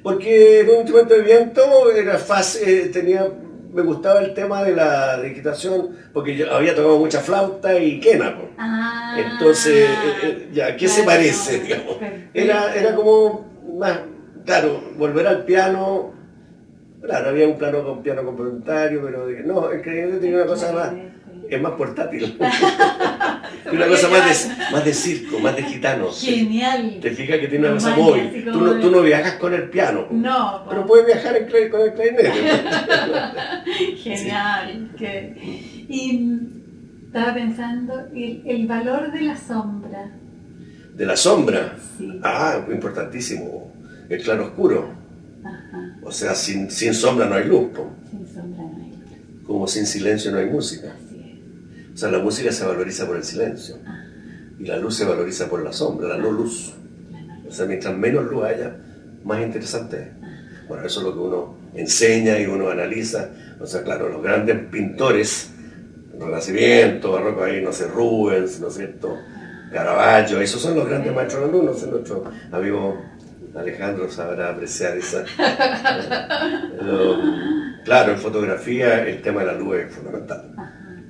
[0.02, 3.28] Porque era un instrumento de viento, era fácil, eh, tenía,
[3.74, 8.36] me gustaba el tema de la digitación, porque yo había tocado mucha flauta y quena.
[8.58, 11.60] Ah, Entonces, eh, eh, ya, ¿qué se parece?
[11.64, 11.98] digamos?
[12.34, 14.00] Era, era como más,
[14.46, 16.14] claro, volver al piano.
[17.02, 20.72] Claro, había un plano con piano complementario, pero dije, no, el clarinete tenía una cosa
[20.72, 20.92] más,
[21.56, 22.38] es más portátil.
[23.72, 26.12] Una cosa más de, más de circo, más de gitano.
[26.12, 27.00] Genial.
[27.02, 28.44] Te fijas que tiene una cosa móvil.
[28.52, 31.94] Tú no, tú no viajas con el piano, No, pero puedes viajar en con el
[31.94, 32.32] clarinete.
[33.98, 34.92] Genial.
[34.98, 36.40] que- Y
[37.06, 40.12] estaba pensando, el, el valor de la sombra.
[40.96, 41.76] De la sombra.
[41.98, 42.20] Sí.
[42.24, 43.72] Ah, importantísimo.
[44.10, 44.90] El claro oscuro.
[45.44, 45.98] Ajá.
[46.04, 47.70] O sea, sin, sin sombra no hay luz.
[47.74, 47.92] po.
[48.10, 49.44] Sin sombra no hay.
[49.46, 50.94] Como sin silencio no hay música.
[51.94, 53.78] O sea, la música se valoriza por el silencio.
[54.60, 56.74] Y la luz se valoriza por la sombra, la no luz.
[57.48, 58.76] O sea, mientras menos luz haya,
[59.24, 60.68] más interesante es.
[60.68, 63.30] Bueno, eso es lo que uno enseña y uno analiza.
[63.60, 65.52] O sea, claro, los grandes pintores,
[66.20, 69.18] Renacimiento, Barroco ahí, no sé, Rubens, ¿no es cierto?
[69.72, 71.66] Caravaggio, esos son los grandes maestros de la luz.
[71.66, 73.02] No sé, nuestro amigo
[73.56, 75.24] Alejandro sabrá apreciar esa.
[76.80, 77.18] Pero,
[77.84, 80.56] claro, en fotografía el tema de la luz es fundamental.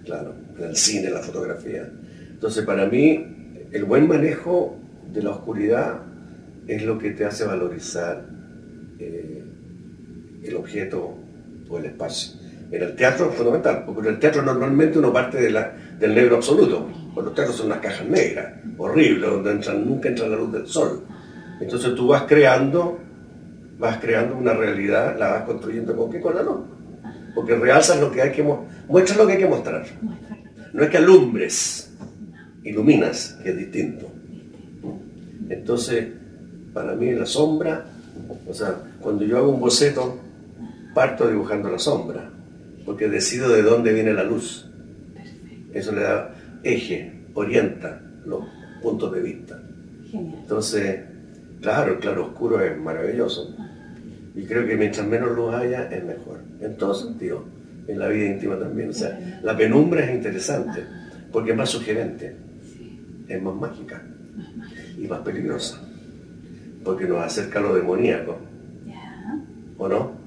[0.05, 1.89] Claro, el cine, la fotografía.
[2.31, 3.25] Entonces, para mí,
[3.71, 4.77] el buen manejo
[5.11, 6.01] de la oscuridad
[6.67, 8.25] es lo que te hace valorizar
[8.99, 9.43] eh,
[10.43, 11.15] el objeto
[11.69, 12.39] o el espacio.
[12.71, 16.89] En el teatro es fundamental, porque en el teatro normalmente uno parte del negro absoluto.
[17.13, 19.53] Porque los teatros son unas cajas negras, horribles, donde
[19.85, 21.03] nunca entra la luz del sol.
[21.61, 22.99] Entonces tú vas creando,
[23.77, 26.19] vas creando una realidad, la vas construyendo con qué?
[26.19, 26.61] Con la luz.
[27.35, 29.85] Porque realzas lo que hay que mo- muestras lo que hay que mostrar.
[30.73, 31.91] No es que alumbres,
[32.63, 34.09] iluminas, que es distinto.
[35.49, 36.07] Entonces,
[36.73, 37.85] para mí la sombra,
[38.47, 40.19] o sea, cuando yo hago un boceto,
[40.93, 42.29] parto dibujando la sombra,
[42.85, 44.67] porque decido de dónde viene la luz.
[45.73, 46.33] Eso le da
[46.63, 48.45] eje, orienta los
[48.81, 49.61] puntos de vista.
[50.11, 51.01] Entonces,
[51.61, 53.55] claro, el claro oscuro es maravilloso.
[54.35, 56.39] Y creo que mientras menos luz haya, es mejor.
[56.59, 57.43] En todo sentido.
[57.87, 58.89] En la vida íntima también.
[58.89, 60.83] O sea, la penumbra es interesante,
[61.31, 62.35] porque es más sugerente,
[63.27, 64.01] es más mágica
[64.97, 65.81] y más peligrosa.
[66.83, 68.37] Porque nos acerca a lo demoníaco,
[69.77, 70.23] ¿o no?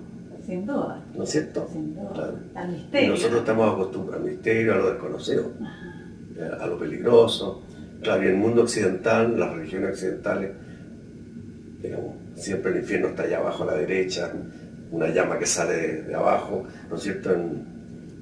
[0.46, 1.02] sin duda.
[1.16, 1.68] ¿No es cierto?
[1.72, 2.12] Sin duda.
[2.14, 2.38] Claro.
[2.54, 3.10] Al Y misterio.
[3.10, 5.52] nosotros estamos acostumbrados al misterio, a lo desconocido,
[6.60, 7.62] a lo peligroso.
[8.00, 10.52] Claro, y el mundo occidental, las religiones occidentales,
[11.82, 14.30] digamos, siempre el infierno está allá abajo a la derecha,
[14.90, 17.32] una llama que sale de, abajo, ¿no es cierto?
[17.32, 17.76] En,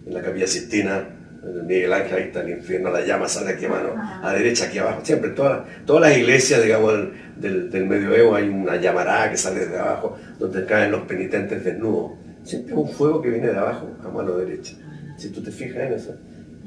[0.07, 1.09] la capilla Sistina,
[1.43, 4.33] en el Miguel Ángel, ahí está el infierno, la llama sale aquí a mano, a
[4.35, 6.93] derecha, aquí abajo, siempre, todas, todas las iglesias, digamos,
[7.37, 12.13] del, medioevo hay una llamarada que sale de abajo, donde caen los penitentes desnudos.
[12.43, 14.75] Siempre un fuego que viene de abajo a mano derecha.
[15.17, 16.15] Si tú te fijas en eso,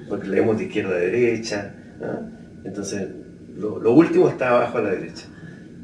[0.09, 2.21] porque leemos de izquierda a derecha, ¿ah?
[2.63, 3.07] entonces
[3.57, 5.25] lo, último está abajo a la derecha.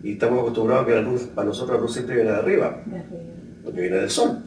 [0.03, 2.83] Y estamos acostumbrados a que la luz, para nosotros la luz siempre viene De arriba.
[3.63, 4.37] Porque viene del sol.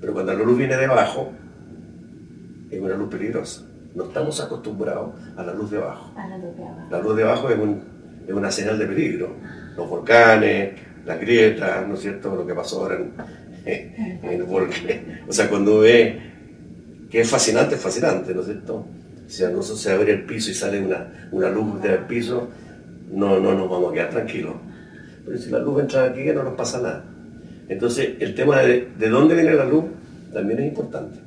[0.00, 1.32] Pero cuando la luz viene de abajo,
[2.70, 3.62] es una luz peligrosa.
[3.94, 6.12] No estamos acostumbrados a la luz de abajo.
[6.16, 6.80] A la luz de abajo.
[6.90, 7.82] La luz de abajo es, un-
[8.26, 9.34] es una señal de peligro.
[9.76, 12.34] Los volcanes, las grietas, ¿no es cierto?
[12.36, 13.12] Lo que pasó ahora en,
[14.22, 15.22] en el volcán.
[15.28, 16.20] O sea, cuando ve
[17.10, 18.86] que es fascinante, es fascinante, ¿no es cierto?
[19.26, 22.48] Si a nosotros se abre el piso y sale una, una luz del piso,
[23.12, 24.54] no, no nos vamos a quedar tranquilos.
[25.26, 27.04] Pero si la luz entra aquí, no nos pasa nada.
[27.70, 29.84] Entonces, el tema de, de dónde viene la luz
[30.32, 31.20] también es importante.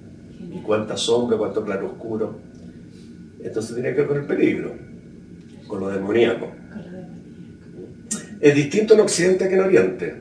[0.52, 2.38] Y cuánta sombra, cuánto claroscuro.
[3.42, 4.74] Entonces tiene que ver con el peligro,
[5.68, 6.48] con lo demoníaco.
[6.48, 8.38] Con lo demoníaco.
[8.42, 10.16] Es distinto en Occidente que en Oriente.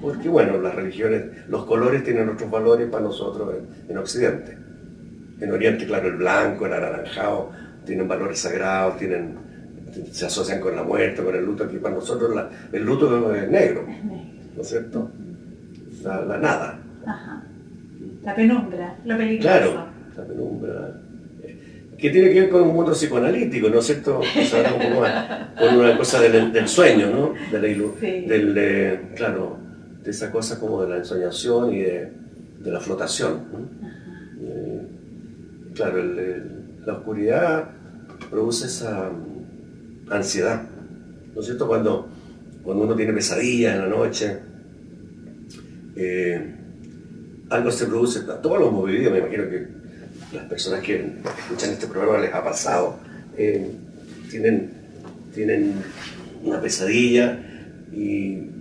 [0.00, 4.56] Porque bueno, las religiones, los colores tienen otros valores para nosotros en, en Occidente.
[5.40, 7.50] En Oriente, claro, el blanco, el anaranjado,
[7.86, 9.34] tienen valores sagrados, tienen,
[10.12, 11.64] se asocian con la muerte, con el luto.
[11.64, 13.86] Aquí para nosotros la- el luto Es negro.
[14.56, 15.10] ¿No es cierto?
[16.02, 16.78] La, la nada.
[17.06, 17.42] Ajá.
[18.24, 19.48] La penumbra, lo peligroso.
[19.48, 19.86] Claro,
[20.16, 21.00] la penumbra.
[21.42, 21.58] eh,
[21.98, 24.18] Que tiene que ver con un mundo psicoanalítico, ¿no es cierto?
[24.20, 27.34] O sea, un poco más con una cosa del, del sueño, ¿no?
[27.50, 28.26] De la ilu- Sí.
[28.26, 29.58] del, eh, claro,
[30.02, 32.12] de esa cosa como de la ensoñación y de,
[32.60, 33.40] de la flotación.
[33.52, 33.58] ¿no?
[34.46, 34.82] Eh,
[35.74, 36.50] claro, el- el-
[36.86, 37.64] la oscuridad
[38.30, 39.10] produce esa
[40.10, 40.62] ansiedad,
[41.34, 41.66] ¿no es cierto?
[41.66, 42.08] Cuando,
[42.64, 44.38] cuando uno tiene pesadillas en la noche,
[45.96, 46.54] eh,
[47.50, 49.68] algo se produce, todos lo hemos vivido, me imagino que
[50.32, 52.98] las personas que escuchan este programa les ha pasado,
[53.36, 53.70] eh,
[54.30, 54.70] tienen,
[55.34, 55.74] tienen
[56.42, 57.38] una pesadilla
[57.92, 58.54] y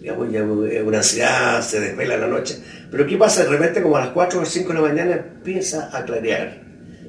[0.00, 2.58] digamos, ya una ansiedad, se desvela en la noche.
[2.90, 3.44] Pero ¿qué pasa?
[3.44, 6.62] De repente como a las 4 o 5 de la mañana empieza a clarear,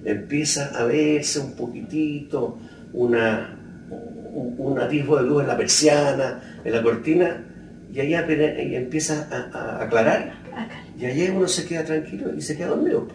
[0.03, 2.59] empieza a verse un poquitito,
[2.91, 3.57] una,
[4.33, 7.43] un, un atisbo de luz en la persiana, en la cortina,
[7.93, 10.33] y ahí apene- y empieza a, a aclarar.
[10.99, 13.07] Y allí uno se queda tranquilo y se queda dormido.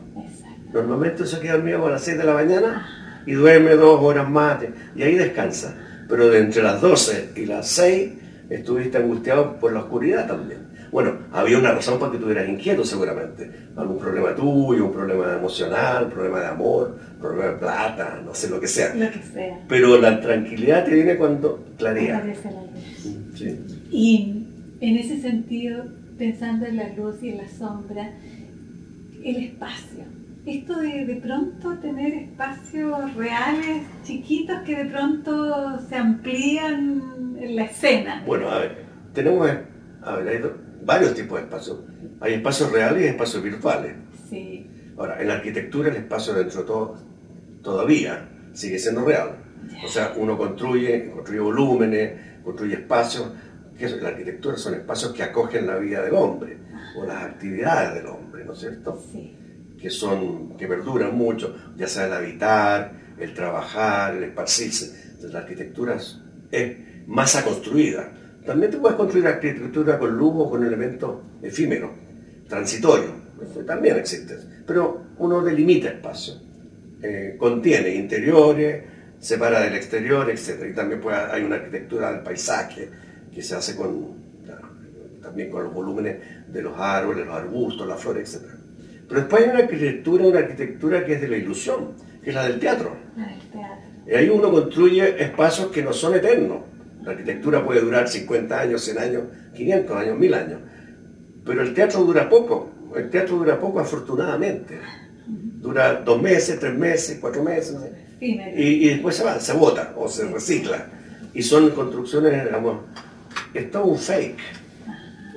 [0.73, 2.87] Normalmente se queda dormido a las 6 de la mañana
[3.27, 4.59] y duerme dos horas más
[4.95, 5.75] y ahí descansa.
[6.09, 8.13] Pero de entre las 12 y las 6
[8.51, 10.66] estuviste angustiado por la oscuridad también.
[10.93, 13.51] Bueno, había una razón para que estuvieras inquieto seguramente.
[13.77, 18.35] Algún problema tuyo, un problema emocional, un problema de amor, un problema de plata, no
[18.35, 18.95] sé lo que sea.
[18.95, 19.61] Lo que sea.
[19.69, 22.19] Pero la tranquilidad te viene cuando clarea.
[22.19, 23.17] Aparece la luz.
[23.35, 23.59] Sí.
[23.91, 24.47] Y
[24.81, 25.85] en ese sentido,
[26.19, 28.11] pensando en la luz y en la sombra,
[29.25, 30.05] el espacio.
[30.47, 37.03] Esto de de pronto tener espacios reales, chiquitos, que de pronto se amplían
[37.41, 38.23] en la escena.
[38.25, 39.51] Bueno, a ver, tenemos
[40.03, 40.55] a ver, hay do-
[40.87, 41.79] varios tipos de espacios.
[42.21, 43.93] Hay espacios reales y espacios virtuales.
[44.31, 46.97] Sí, Ahora, en la arquitectura el espacio dentro de todo
[47.63, 49.37] todavía sigue siendo real.
[49.85, 53.27] O sea, uno construye, construye volúmenes, construye espacios,
[53.79, 56.57] que la arquitectura son espacios que acogen la vida del hombre
[56.97, 59.03] o las actividades del hombre, ¿no es cierto?
[59.13, 59.37] sí,
[59.79, 65.03] Que son, que perduran mucho, ya sea el habitar, el trabajar, el esparcirse.
[65.09, 65.97] Entonces la arquitectura
[66.51, 68.13] es masa construida.
[68.47, 71.91] También te puedes construir arquitectura con lujo, con elementos efímeros,
[72.49, 73.11] transitorios.
[73.43, 74.37] Eso también existe.
[74.67, 76.35] Pero uno delimita espacio.
[77.03, 78.85] Eh, contiene interiores,
[79.19, 80.67] separa del exterior, etc.
[80.71, 82.89] Y también puede- hay una arquitectura del paisaje
[83.35, 84.17] que se hace con,
[85.23, 86.17] también con los volúmenes
[86.53, 88.45] de los árboles, los arbustos, las flores, etc.
[89.09, 92.45] Pero después hay una arquitectura, una arquitectura que es de la ilusión, que es la
[92.49, 92.97] del teatro.
[93.17, 93.85] la del teatro.
[94.07, 96.59] Y ahí uno construye espacios que no son eternos.
[97.07, 99.23] La arquitectura puede durar 50 años, 100 años,
[99.55, 100.61] 500 años, 1000 años.
[101.45, 102.71] Pero el teatro dura poco.
[102.95, 104.79] El teatro dura poco, afortunadamente.
[105.29, 107.77] Dura dos meses, tres meses, cuatro meses.
[108.57, 110.87] Y, y después se va, se bota o se recicla.
[111.33, 112.81] Y son construcciones, digamos,
[113.55, 114.39] es todo un fake.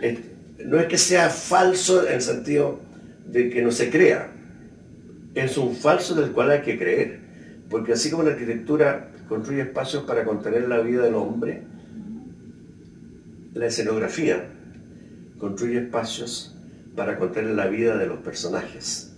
[0.01, 0.19] Es-
[0.65, 2.79] no es que sea falso en el sentido
[3.27, 4.29] de que no se crea.
[5.36, 7.19] Es un falso del cual hay que creer.
[7.69, 11.63] Porque así como la arquitectura construye espacios para contener la vida del hombre,
[13.53, 14.49] la escenografía
[15.37, 16.55] construye espacios
[16.95, 19.13] para contener la vida de los personajes.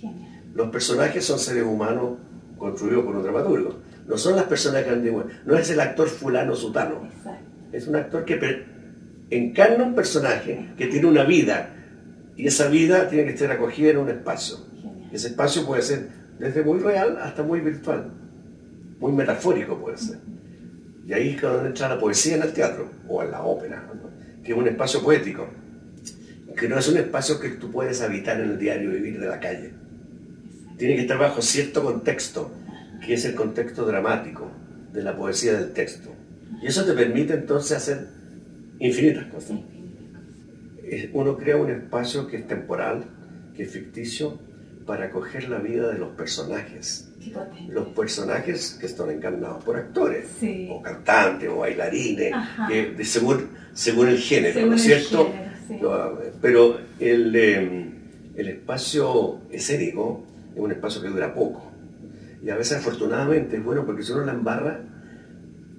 [0.00, 0.42] Genial.
[0.54, 2.18] Los personajes son seres humanos
[2.58, 3.76] construidos por un dramaturgo.
[4.08, 7.06] No son las personas que andan No es el actor fulano sutano.
[7.06, 7.44] Exacto.
[7.72, 8.64] Es un actor que per-
[9.30, 11.70] encarna un personaje que tiene una vida.
[12.36, 14.58] Y esa vida tiene que estar acogida en un espacio.
[14.80, 15.08] Genial.
[15.12, 18.10] Ese espacio puede ser desde muy real hasta muy virtual.
[18.98, 20.18] Muy metafórico puede ser.
[21.06, 24.10] Y ahí es donde entra la poesía en el teatro o en la ópera, ¿no?
[24.42, 25.48] que es un espacio poético.
[26.56, 29.38] Que no es un espacio que tú puedes habitar en el diario vivir de la
[29.38, 29.72] calle.
[30.78, 32.50] Tiene que estar bajo cierto contexto,
[33.04, 34.50] que es el contexto dramático
[34.92, 36.10] de la poesía del texto.
[36.62, 38.06] Y eso te permite entonces hacer
[38.78, 39.58] infinitas cosas.
[41.12, 43.04] Uno crea un espacio que es temporal,
[43.54, 44.38] que es ficticio,
[44.86, 47.10] para acoger la vida de los personajes.
[47.68, 50.68] Los personajes que están encarnados por actores, Sí.
[50.70, 52.32] o cantantes, o bailarines,
[52.68, 55.30] que de- según, según el género, Según ¿no es cierto?
[55.32, 56.30] género, sí.
[56.40, 57.90] Pero el, eh,
[58.36, 61.72] el espacio escénico es un espacio que dura poco.
[62.44, 64.80] Y a veces afortunadamente es bueno porque si uno la embarra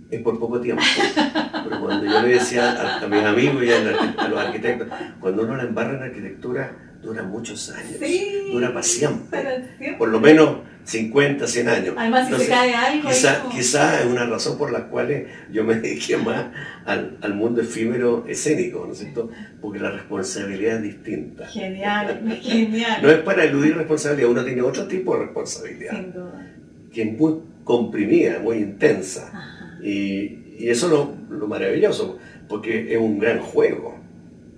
[0.10, 0.82] es por poco tiempo.
[1.64, 3.78] Pero cuando yo le decía a, a mis amigos y a,
[4.24, 4.88] a los arquitectos,
[5.20, 8.50] cuando uno la embarra en arquitectura dura muchos años, Sí.
[8.52, 9.28] dura para siempre.
[9.44, 9.96] Para siempre.
[9.98, 11.95] Por lo menos 50, 100 años.
[11.97, 15.26] Además, si se cae algo, Quizá, es como- quizá es una razón por la cual
[15.52, 16.45] yo me dediqué más
[16.86, 19.30] al, al mundo efímero escénico, ¿no es cierto?
[19.62, 21.45] Porque la responsabilidad es distinta.
[21.47, 23.02] Genial, genial.
[23.02, 26.47] No es para eludir responsabilidad, uno tiene otro tipo de responsabilidad, Sin duda.
[26.93, 27.34] que es muy
[27.65, 29.28] comprimida, muy intensa.
[29.28, 29.80] Ajá.
[29.84, 34.00] Y, y eso es lo, lo maravilloso, porque es un gran juego,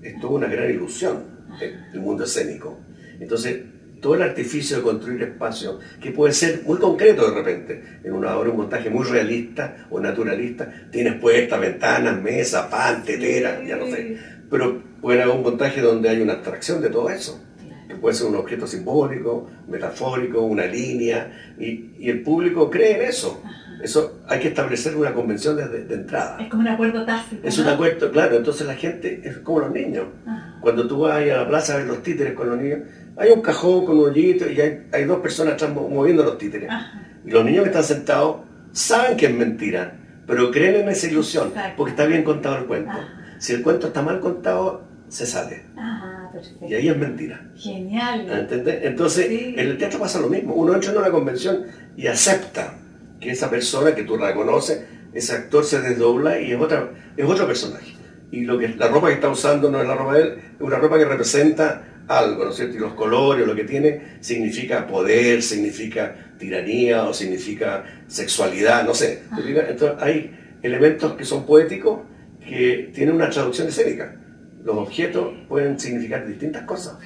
[0.04, 1.24] es toda una gran ilusión
[1.60, 2.80] el, el mundo escénico.
[3.20, 3.62] Entonces,
[4.02, 8.38] todo el artificio de construir espacio, que puede ser muy concreto de repente, en una
[8.38, 13.88] obra, un montaje muy realista o naturalista, tienes puertas, ventanas, mesa, pan, tetera, ya no
[13.88, 14.18] sé,
[14.50, 17.44] pero puede haber un montaje donde hay una abstracción de todo eso
[17.88, 23.10] que puede ser un objeto simbólico, metafórico, una línea, y, y el público cree en
[23.10, 23.42] eso.
[23.82, 26.38] Eso hay que establecer una convención desde de entrada.
[26.40, 27.48] Es como un acuerdo tácito.
[27.48, 27.64] Es ¿no?
[27.64, 30.06] un acuerdo, claro, entonces la gente es como los niños.
[30.28, 30.50] Ajá.
[30.62, 32.80] Cuando tú vas a la plaza a ver los títeres con los niños,
[33.20, 36.38] hay un cajón con un hoyito y hay, hay dos personas atrás mo- moviendo los
[36.38, 36.70] títeres.
[36.70, 37.06] Ajá.
[37.26, 38.38] Y los niños que están sentados
[38.72, 39.94] saben que es mentira,
[40.26, 41.74] pero creen en esa ilusión, Exacto.
[41.78, 42.92] porque está bien contado el cuento.
[42.92, 43.36] Ajá.
[43.40, 45.64] Si el cuento está mal contado, se sale.
[45.78, 46.66] Ajá, perfecto.
[46.68, 47.46] Y ahí es mentira.
[47.56, 48.30] Genial.
[48.30, 48.80] ¿Entendés?
[48.84, 49.54] Entonces, Sí.
[49.58, 50.54] en el teatro pasa lo mismo.
[50.54, 51.66] Uno entra en una convención
[51.98, 52.76] y acepta
[53.20, 54.82] que esa persona que tú la conoces,
[55.14, 57.96] ese actor se desdobla y es, otra, es otro personaje.
[58.32, 60.62] Y lo que, la ropa que está usando no es la ropa de él, es
[60.62, 62.76] una ropa que representa algo, ¿no es cierto?
[62.76, 69.22] Y los colores, lo que tiene, significa poder, significa tiranía o significa sexualidad, no sé.
[69.36, 69.66] ¿Te fijas?
[69.70, 72.02] Entonces, hay elementos que son poéticos
[72.46, 74.16] que tienen una traducción escénica.
[74.64, 76.98] Los objetos pueden significar distintas cosas.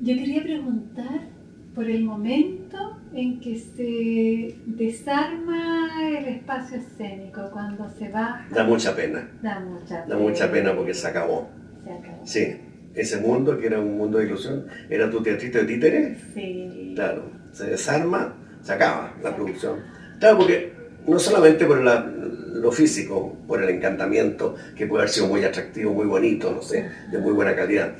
[0.00, 1.28] Yo quería preguntar
[1.74, 8.94] por el momento en que se desarma el espacio escénico, cuando se va, Da mucha
[8.94, 11.48] pena, da mucha da mucha pena porque se acabó.
[11.84, 12.26] Se acabó.
[12.26, 12.56] Sí,
[12.96, 16.92] ese mundo que era un mundo de ilusión, era tu teatrito de títeres, Sí.
[16.94, 19.76] claro, se desarma, se acaba la producción.
[20.18, 20.72] Claro, porque
[21.06, 25.92] no solamente por la- lo físico, por el encantamiento, que puede haber sido muy atractivo,
[25.92, 27.92] muy bonito, no sé, de muy buena calidad,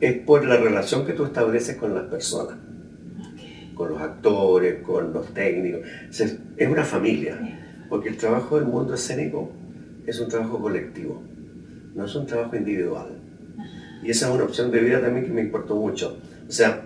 [0.00, 2.56] es por la relación que tú estableces con las personas,
[3.74, 5.80] con los actores, con los técnicos.
[6.10, 6.38] Es
[6.68, 7.38] una familia.
[7.88, 9.52] Porque el trabajo del mundo escénico
[10.06, 11.22] es un trabajo colectivo,
[11.94, 13.08] no es un trabajo individual.
[14.04, 16.18] Y esa es una opción de vida también que me importó mucho.
[16.48, 16.82] O sea,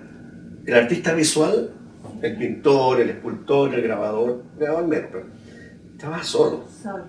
[0.65, 1.71] el artista visual,
[2.23, 5.27] el pintor, el escultor, el grabador, grabador menos, pero
[5.99, 7.05] trabaja solo, Solo.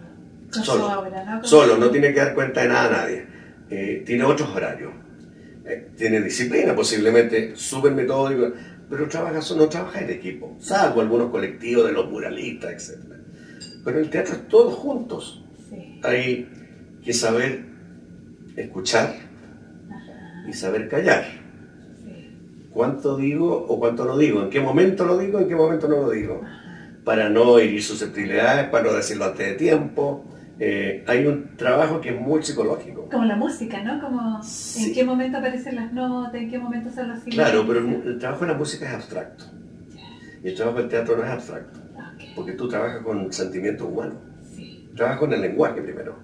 [0.52, 1.00] Con Solo.
[1.00, 1.44] obra, ¿no?
[1.44, 3.26] Solo, no tiene que dar cuenta de nada a nadie.
[3.70, 4.92] Eh, tiene otros horarios,
[5.66, 8.52] Eh, tiene disciplina posiblemente, súper metódico,
[8.90, 12.98] pero trabaja solo, no trabaja en equipo, salvo algunos colectivos de los muralistas, etc.
[13.86, 15.44] Pero el teatro es todos juntos.
[15.70, 16.00] Sí.
[16.04, 16.50] hay
[17.06, 17.60] que saber
[18.56, 19.14] escuchar
[20.48, 21.24] y saber callar.
[22.72, 24.42] ¿Cuánto digo o cuánto no digo?
[24.44, 25.40] ¿En qué momento lo digo?
[25.40, 26.42] ¿En qué momento no lo digo?
[27.04, 30.24] Para no herir susceptibilidades, para no decirlo antes de tiempo.
[30.60, 33.08] Eh, hay un trabajo que es muy psicológico.
[33.10, 34.00] Como la música, ¿no?
[34.02, 34.90] Como Sí.
[34.90, 37.50] en qué momento aparecen las notas, en qué momento son los silencios.
[37.50, 39.46] Claro, pero el, el trabajo de la música es abstracto.
[40.44, 41.80] Y el trabajo del teatro no es abstracto,
[42.36, 44.16] porque tú trabajas con sentimientos humanos.
[44.56, 44.90] Sí.
[44.96, 46.16] Trabajas con el lenguaje primero.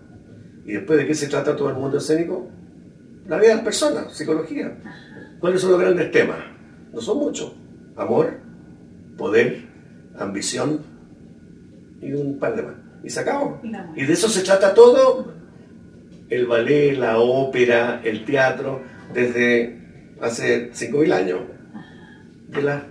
[0.65, 2.47] Y después de qué se trata todo el mundo escénico?
[3.27, 4.71] La vida de las personas, psicología.
[5.39, 6.38] ¿Cuáles son los grandes temas?
[6.93, 7.53] No son muchos.
[7.95, 8.38] Amor,
[9.17, 9.63] poder,
[10.17, 10.81] ambición
[12.01, 12.75] y un par de más.
[13.03, 13.61] Y se acabó.
[13.95, 15.33] Y de eso se trata todo
[16.29, 18.81] el ballet, la ópera, el teatro,
[19.13, 19.79] desde
[20.21, 21.39] hace 5.000 años.
[22.50, 22.83] De, la,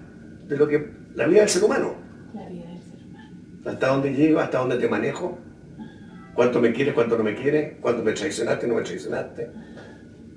[0.49, 1.95] de lo que la vida del ser humano.
[2.35, 3.31] La vida del ser humano.
[3.67, 5.39] Hasta dónde llego, hasta dónde te manejo,
[6.35, 9.51] cuánto me quieres, cuánto no me quieres, cuánto me traicionaste, no me traicionaste.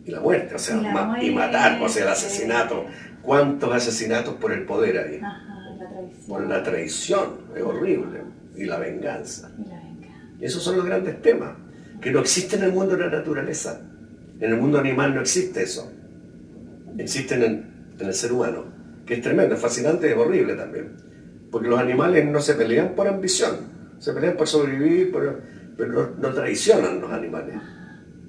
[0.08, 0.78] Y la muerte, o sea,
[1.22, 2.86] Y matar, o sea, el asesinato.
[3.22, 5.20] ¿Cuántos asesinatos por el poder ahí?
[5.22, 5.44] Ajá,
[5.78, 6.28] la traición.
[6.30, 8.22] Por la traición, es horrible.
[8.56, 9.52] Y la venganza.
[9.58, 10.36] Y la venganza.
[10.40, 11.52] Esos son los grandes temas,
[12.00, 13.82] que no existen en el mundo de la naturaleza.
[14.40, 15.92] En el mundo animal no existe eso.
[16.98, 17.66] Existen en,
[18.00, 18.64] en el ser humano,
[19.06, 20.92] que es tremendo, es fascinante y es horrible también.
[21.52, 23.56] Porque los animales no se pelean por ambición,
[24.00, 25.42] se pelean por sobrevivir, por-
[25.78, 27.56] pero no, traicionan los animales.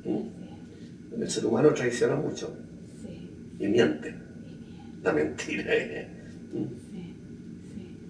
[0.05, 0.38] ¿Mm?
[1.21, 2.57] El ser humano traiciona mucho
[3.59, 4.15] y miente.
[5.03, 5.73] La mentira.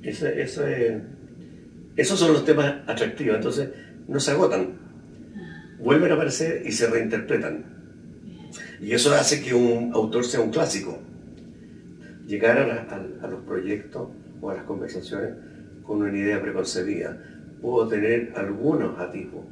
[0.02, 1.02] Eso, eso es,
[1.96, 3.70] esos son los temas atractivos, entonces
[4.06, 4.78] no se agotan,
[5.80, 7.64] vuelven a aparecer y se reinterpretan.
[8.80, 10.98] Y eso hace que un autor sea un clásico.
[12.26, 14.08] Llegar a, a los proyectos
[14.40, 15.30] o a las conversaciones
[15.82, 17.18] con una idea preconcebida.
[17.60, 19.46] Puedo tener algunos atisbos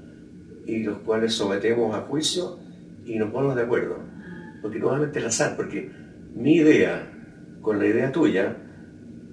[0.67, 2.66] y los cuales sometemos a juicio
[3.07, 3.99] y nos ponemos de acuerdo.
[4.61, 5.91] Porque nuevamente el azar, porque
[6.35, 7.09] mi idea
[7.63, 8.57] con la idea tuya,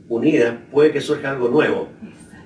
[0.09, 1.89] unida, puede que surja algo nuevo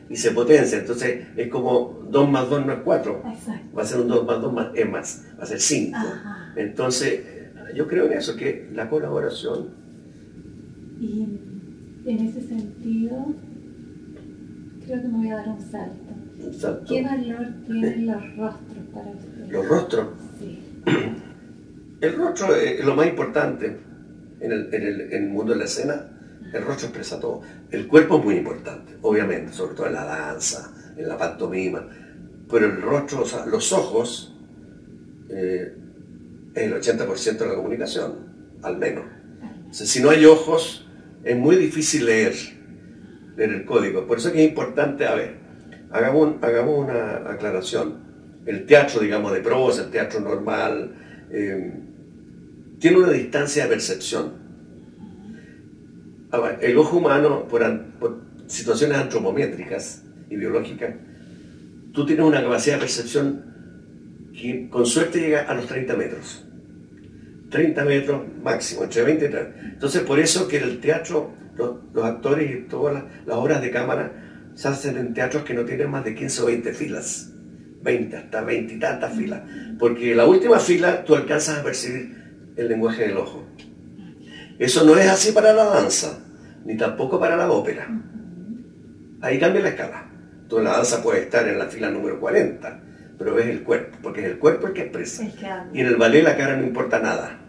[0.09, 0.79] y se potencia.
[0.79, 3.23] Entonces es como 2 más 2 no es 4,
[3.77, 5.97] va a ser un 2 más 2 más, es más, va a ser 5.
[6.55, 7.21] Entonces
[7.75, 9.67] yo creo en eso, que la colaboración.
[10.99, 11.27] Y
[12.05, 13.33] en ese sentido,
[14.85, 16.83] creo que me voy a dar un salto.
[16.87, 19.51] ¿Qué valor tienen los rostros para usted?
[19.51, 20.07] ¿Los rostros?
[20.39, 20.59] Sí.
[22.01, 23.77] El rostro es lo más importante
[24.39, 26.11] en el, en el, en el mundo de la escena.
[26.53, 27.41] El rostro expresa todo.
[27.71, 31.87] El cuerpo es muy importante, obviamente, sobre todo en la danza, en la pantomima.
[32.49, 34.35] Pero el rostro, o sea, los ojos,
[35.29, 35.73] eh,
[36.53, 38.13] es el 80% de la comunicación,
[38.63, 39.05] al menos.
[39.69, 40.87] O sea, si no hay ojos,
[41.23, 42.33] es muy difícil leer,
[43.35, 44.07] leer el código.
[44.07, 45.35] Por eso es que es importante, a ver,
[45.91, 48.06] hagamos, hagamos una aclaración.
[48.47, 50.95] El teatro, digamos, de prosa, el teatro normal,
[51.29, 51.73] eh,
[52.79, 54.47] tiene una distancia de percepción.
[56.61, 57.61] el ojo humano, por,
[58.47, 60.95] situaciones antropométricas y biológicas,
[61.91, 63.43] tú tienes una capacidad de percepción
[64.33, 66.45] que con suerte llega a los 30 metros.
[67.49, 69.59] 30 metros máximo, entre 20 y 30.
[69.73, 74.51] Entonces, por eso que el teatro, los, actores y todas las, las obras de cámara
[74.53, 77.33] se hacen en teatros que no tienen más de 15 o 20 filas.
[77.81, 79.41] 20, hasta 20 y tantas filas.
[79.79, 82.15] Porque la última fila tú alcanzas a percibir
[82.55, 83.45] el lenguaje del ojo.
[84.59, 86.19] Eso no es así para la danza,
[86.65, 87.87] ni tampoco para la ópera.
[89.21, 90.09] Ahí cambia la escala.
[90.47, 92.79] Tú en la danza puedes estar en la fila número 40,
[93.17, 95.23] pero ves el cuerpo, porque es el cuerpo el que expresa.
[95.73, 97.39] y en el ballet la cara no importa nada.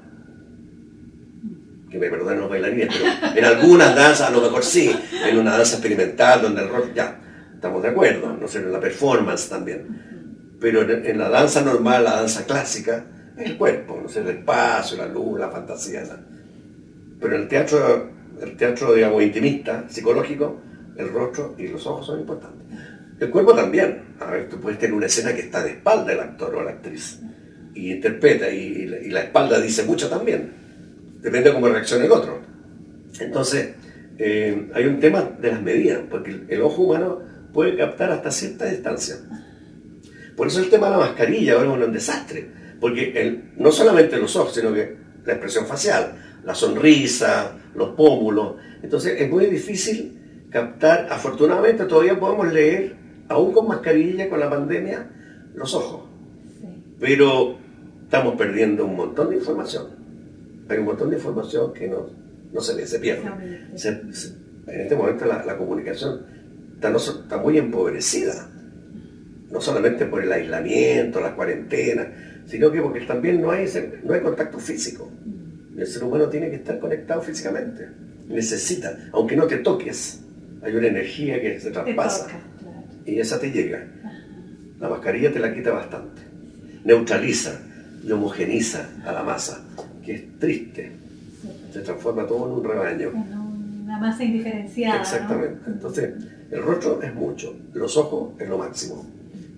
[1.90, 4.94] Que me perdonen los bailarines, pero en algunas danzas a lo mejor sí,
[5.26, 7.18] en una danza experimental donde el rock ya,
[7.54, 10.08] estamos de acuerdo, no sé, en la performance también.
[10.60, 13.04] Pero en, la danza normal, la danza clásica,
[13.36, 16.02] es el cuerpo, no sé, el espacio, la luz, la fantasía.
[17.20, 18.10] Pero en el teatro,
[18.42, 20.60] el teatro, digamos, intimista, psicológico,
[20.96, 22.66] el rostro y los ojos son importantes.
[23.20, 24.02] El cuerpo también.
[24.20, 26.72] A ver, tú puedes tener una escena que está de espalda el actor o la
[26.72, 27.20] actriz
[27.74, 30.52] y interpreta y, la, espalda dice mucho también.
[31.20, 32.40] Depende de cómo reaccione el otro.
[33.20, 33.74] Entonces,
[34.18, 37.20] eh, hay un tema de las medidas, porque el, ojo humano
[37.52, 39.16] puede captar hasta cierta distancia.
[40.38, 42.48] Por eso el tema de la mascarilla ahora es un desastre,
[42.80, 46.12] porque el, no solamente los ojos, sino que la expresión facial,
[46.44, 48.54] la sonrisa, los pómulos.
[48.80, 52.94] Entonces es muy difícil captar, afortunadamente todavía podemos leer
[53.28, 55.10] aún con mascarilla, con la pandemia,
[55.56, 56.08] los ojos.
[57.00, 57.58] Pero
[58.04, 59.88] estamos perdiendo un montón de información.
[60.68, 62.06] Hay un montón de información que no,
[62.52, 63.24] no se, se pierde.
[63.26, 66.20] en este momento la, comunicación
[66.74, 68.48] está, está, muy empobrecida.
[69.50, 73.66] No solamente por el aislamiento, la cuarentena, sino que porque también no hay,
[74.04, 75.10] no hay contacto físico.
[75.76, 77.88] El ser humano tiene que estar conectado físicamente.
[78.28, 80.20] Necesita, aunque no te toques,
[80.62, 82.28] hay una energía que se traspasa
[83.06, 83.86] y esa te llega.
[84.80, 86.22] La mascarilla te la quita bastante.
[86.84, 87.60] Neutraliza
[88.04, 89.64] y homogeniza a la masa,
[90.04, 90.92] que es triste.
[91.72, 93.10] Se transforma todo en un rebaño.
[93.10, 95.00] una masa indiferenciada.
[95.00, 95.60] Exactamente.
[95.66, 96.14] Entonces,
[96.50, 99.06] el rostro es mucho, los ojos es lo máximo,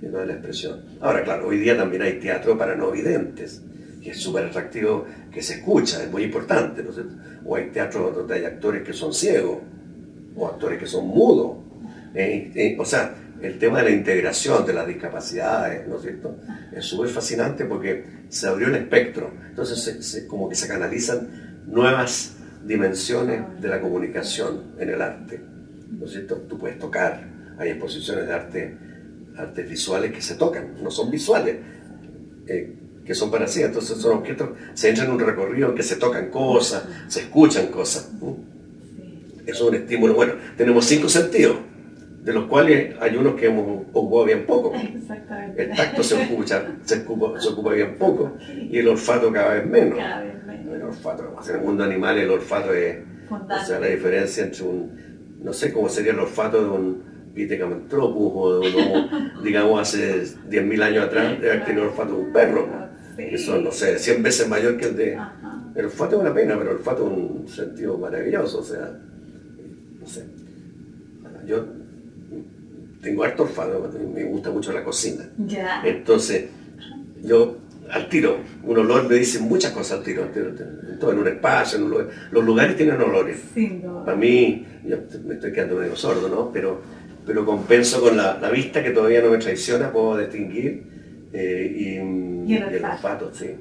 [0.02, 0.80] es la expresión.
[1.00, 3.62] Ahora, claro, hoy día también hay teatro para no videntes,
[4.02, 6.82] que es súper atractivo, que se escucha, es muy importante.
[6.82, 6.90] ¿no?
[7.44, 9.58] O hay teatro donde hay actores que son ciegos,
[10.34, 11.58] o actores que son mudos.
[12.14, 16.36] Eh, eh, o sea, el tema de la integración de las discapacidades, ¿no es cierto?
[16.72, 23.42] Es súper fascinante porque se abrió el espectro, entonces como que se canalizan nuevas dimensiones
[23.60, 25.40] de la comunicación en el arte,
[25.90, 26.36] ¿no es cierto?
[26.48, 27.26] Tú puedes tocar,
[27.58, 28.76] hay exposiciones de arte,
[29.40, 31.56] artes visuales que se tocan, no son visuales,
[32.46, 32.74] eh,
[33.04, 35.96] que son para sí, entonces son objetos, se entran en un recorrido en que se
[35.96, 38.10] tocan cosas, se escuchan cosas.
[39.46, 41.56] Eso es un estímulo, bueno, tenemos cinco sentidos
[42.22, 44.74] de los cuales hay unos que hemos ocupado bien poco.
[44.74, 45.62] Exactamente.
[45.62, 46.44] El tacto se ocupa,
[46.84, 49.98] se ocupa, se ocupa bien poco y el olfato cada vez menos.
[49.98, 50.74] Cada vez menos.
[50.74, 52.98] El olfato, en el mundo animal el olfato es,
[53.30, 58.32] o sea, la diferencia entre un, no sé cómo sería el olfato de un, Pithecanthropus
[58.34, 58.60] o
[59.42, 62.68] digamos, hace 10.000 años atrás, de haber tenido olfato de un perro.
[63.16, 65.18] Que son, no sé, 100 veces mayor que el de...
[65.74, 68.98] El olfato es una pena, pero el olfato es un sentido maravilloso, o sea,
[70.00, 70.24] no sé.
[71.46, 71.64] Yo
[73.02, 75.28] tengo harto olfato, me gusta mucho la cocina.
[75.84, 76.46] Entonces,
[77.22, 77.58] yo
[77.90, 80.52] al tiro, un olor me dice muchas cosas al tiro, al tiro,
[81.00, 82.08] todo, en un espacio, en un lugar.
[82.30, 83.38] Los lugares tienen olores.
[83.54, 84.04] Sin duda.
[84.04, 86.52] Para mí, yo me estoy quedando medio sordo, ¿no?
[86.52, 86.80] Pero,
[87.26, 90.84] pero compenso con la, la vista que todavía no me traiciona, puedo distinguir.
[91.32, 91.74] eh,
[92.46, 93.26] y, Y el el olfato.
[93.26, 93.54] olfato, sí.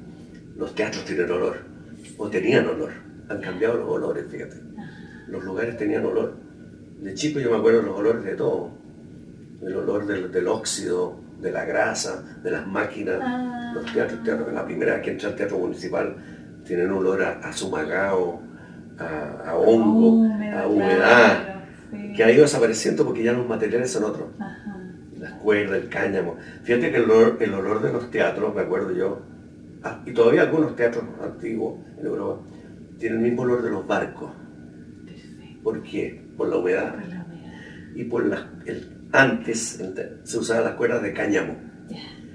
[0.58, 1.58] Los teatros tienen olor,
[2.18, 2.92] o tenían olor.
[3.30, 4.58] Han cambiado los olores, fíjate.
[5.28, 6.36] Los lugares tenían olor.
[7.02, 8.72] De chico yo me acuerdo los olores de todo.
[9.62, 13.20] El olor del, del óxido, de la grasa, de las máquinas.
[13.22, 13.72] Ah.
[13.76, 16.16] Los teatros, teatros, la primera vez que entré al teatro municipal,
[16.66, 18.42] tienen olor a, a sumagao,
[18.98, 21.59] a, a hongo, a humedad, claro,
[21.92, 22.14] sí.
[22.16, 24.28] que ha ido desapareciendo porque ya los materiales son otros.
[24.40, 24.76] Ajá.
[25.18, 26.38] Las cuerdas, el cáñamo.
[26.64, 29.22] Fíjate que el olor, el olor de los teatros, me acuerdo yo,
[29.84, 32.42] ah, y todavía algunos teatros antiguos en Europa,
[32.98, 34.32] tienen el mismo olor de los barcos.
[35.64, 36.26] ¿Por qué?
[36.38, 37.26] Por la humedad Por la humedad.
[37.96, 39.82] y por las, el, antes
[40.24, 41.56] se usaban las cuerdas de cáñamo.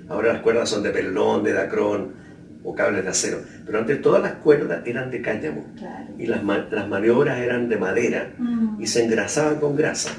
[0.09, 2.13] Ahora las cuerdas son de pelón, de dacrón
[2.65, 3.39] o cables de acero.
[3.67, 5.65] Pero antes todas las cuerdas eran de cáñamo.
[5.77, 6.07] Claro.
[6.19, 8.81] Y las, las maniobras eran de madera Mm.
[8.83, 10.11] y se engrasaban con grasa.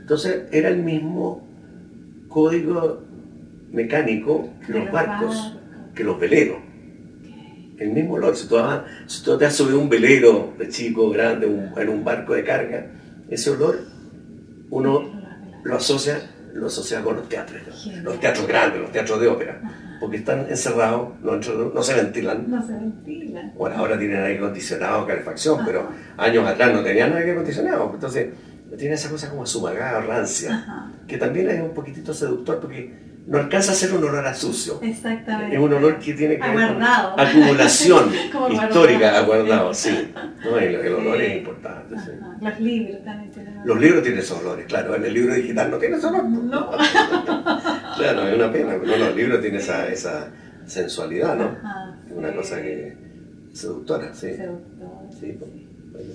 [0.00, 1.46] Entonces era el mismo
[2.28, 3.02] código
[3.72, 5.54] mecánico que los barcos,
[5.94, 6.58] que los veleros.
[7.78, 8.34] El mismo olor.
[8.36, 11.88] Si tú, vas- si tú te has subido un velero de chico, grande, un- en
[11.88, 12.86] un barco de carga,
[13.28, 13.78] ese olor
[14.70, 15.08] uno
[15.64, 16.18] lo asocia,
[16.54, 17.88] lo asocia con los teatros.
[18.02, 19.60] Los teatros grandes, los teatros de ópera.
[20.00, 22.50] Porque están encerrados, no, no se ventilan.
[22.50, 23.52] No se ventila.
[23.56, 25.66] Bueno, ahora tienen aire acondicionado, calefacción, Ajá.
[25.66, 27.90] pero años atrás no tenían aire acondicionado.
[27.94, 28.28] Entonces,
[28.76, 30.92] tiene esa cosa como sumagada, rancia, Ajá.
[31.06, 34.80] que también es un poquitito seductor porque no alcanza a ser un olor a sucio.
[34.82, 35.54] Exactamente.
[35.56, 37.20] Es un olor que tiene que ver con Aguardado.
[37.20, 39.16] acumulación histórica, guardado.
[39.22, 40.12] aguardado, sí.
[40.44, 41.22] No, el, el olor Sí.
[41.24, 42.10] es importante, sí.
[42.40, 43.54] Los libros también tienen.
[43.64, 44.94] Los libros tienen esos olores, claro.
[44.96, 46.22] En el libro digital no tiene ese olor.
[46.22, 46.42] pues.
[46.44, 46.70] No.
[47.98, 50.28] Claro, es una pena, pero los libros tienen esa, esa
[50.66, 51.46] sensualidad, ¿no?
[51.46, 52.36] Ajá, Es una sí.
[52.36, 52.96] cosa que
[53.52, 54.34] seductora, sí.
[54.34, 55.66] Seductor, Sí, pues, sí.
[55.90, 56.12] bueno.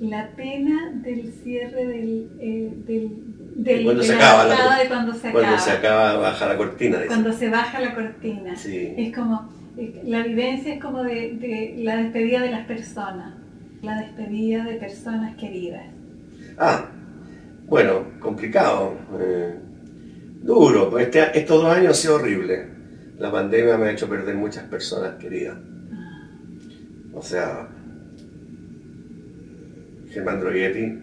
[0.00, 2.30] La pena del cierre del.
[2.40, 5.58] eh, del, del Cuando de se acaba la- de cuando se Cuando acaba.
[5.58, 7.08] se acaba, baja la cortina, dice.
[7.08, 8.56] Cuando se baja la cortina.
[8.56, 8.94] Sí.
[8.96, 9.48] Es como.
[10.04, 13.34] La vivencia es como de, de la despedida de las personas.
[13.82, 15.84] La despedida de personas queridas.
[16.58, 16.86] Ah,
[17.66, 18.96] bueno, complicado.
[19.20, 19.54] eh,
[20.42, 20.98] duro.
[20.98, 22.66] Este, estos dos años han sido horribles.
[23.18, 25.58] La pandemia me ha hecho perder muchas personas queridas.
[27.12, 27.68] O sea,
[30.10, 30.98] Germán Droguetti,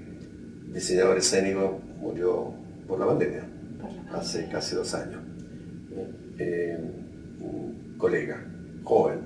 [0.74, 2.54] diseñador escénico, murió
[2.88, 3.46] por la pandemia
[3.82, 5.22] Por la hace casi dos años.
[6.38, 6.78] Eh,
[7.40, 8.44] un colega,
[8.84, 9.20] joven,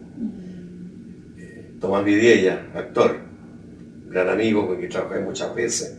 [1.38, 3.18] eh, Tomás Vidiella, actor,
[4.10, 5.98] gran amigo con quien trabajé muchas veces.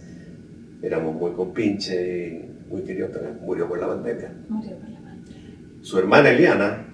[0.82, 4.32] Éramos muy compinches y muy queridos, también murió por la pandemia.
[4.48, 5.82] Murió por la pandemia.
[5.82, 6.84] Su hermana Eliana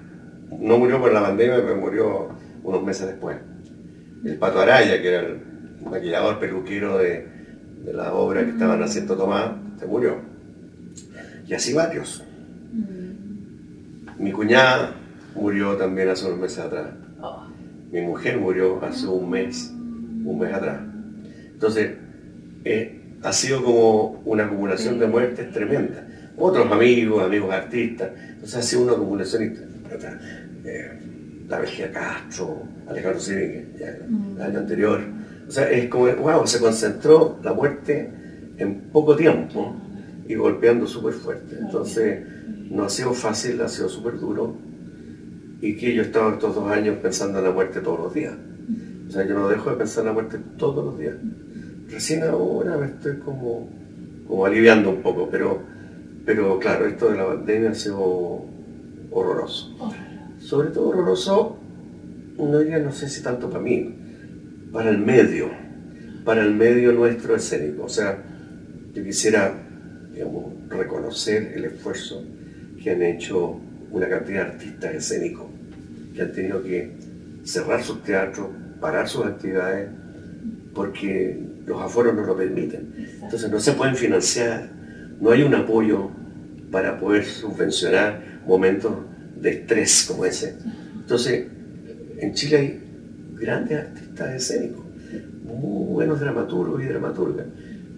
[0.59, 2.28] no murió por la pandemia, pero murió
[2.62, 3.37] unos meses después.
[4.24, 5.41] El Pato Araya, que era el
[5.85, 7.34] maquillador peluquero de,
[7.85, 10.16] de la obra que estaban haciendo Tomás, se murió.
[11.47, 12.24] Y así varios.
[12.72, 14.22] Mm.
[14.22, 14.95] Mi cuñada
[15.35, 16.91] murió también hace unos meses atrás.
[17.20, 17.47] Oh.
[17.91, 20.80] Mi mujer murió hace un mes, un mes atrás.
[21.53, 21.93] Entonces,
[22.64, 26.07] eh, ha sido como una acumulación de muertes tremenda.
[26.37, 28.11] Otros amigos, amigos artistas.
[28.30, 29.55] Entonces ha sido una acumulación.
[30.64, 30.91] eh,
[31.49, 35.01] la Belgia Castro, Alejandro ya el año anterior.
[35.47, 38.11] O sea, es como, wow, se concentró la muerte
[38.57, 39.74] en poco tiempo
[40.26, 41.57] y golpeando súper fuerte.
[41.61, 42.20] Entonces,
[42.70, 44.57] no ha sido fácil, ha sido súper duro.
[45.61, 48.34] Y que yo he estado estos dos años pensando en la muerte todos los días.
[49.09, 51.14] O sea, yo no dejo de pensar en la muerte todos los días.
[51.90, 53.68] Recién ahora me estoy como,
[54.26, 55.61] como aliviando un poco, pero,
[56.24, 57.99] pero claro, esto de la pandemia ha sido
[59.11, 59.74] horroroso.
[59.78, 60.05] Horroroso.
[60.40, 61.57] Sobre todo horroroso,
[62.38, 63.95] no diría, no sé si tanto para mí,
[64.74, 65.52] para el medio,
[66.24, 67.84] para el medio nuestro escénico.
[67.84, 68.18] O sea,
[68.92, 69.54] yo quisiera,
[70.12, 72.24] digamos, reconocer el esfuerzo
[72.82, 73.60] que han hecho
[73.92, 75.46] una cantidad de artistas escénicos
[76.12, 76.90] que han tenido que
[77.44, 78.48] cerrar sus teatros,
[78.80, 79.88] parar sus actividades,
[80.74, 82.92] porque los aforos no lo permiten.
[83.22, 84.70] Entonces no se pueden financiar,
[85.20, 86.10] no hay un apoyo
[86.72, 88.92] para poder subvencionar momentos
[89.40, 90.56] de estrés como ese.
[90.96, 91.46] Entonces,
[92.18, 92.84] en Chile hay
[93.35, 94.85] grandes artistas escénicos,
[95.45, 97.47] muy buenos dramaturgos y dramaturgas,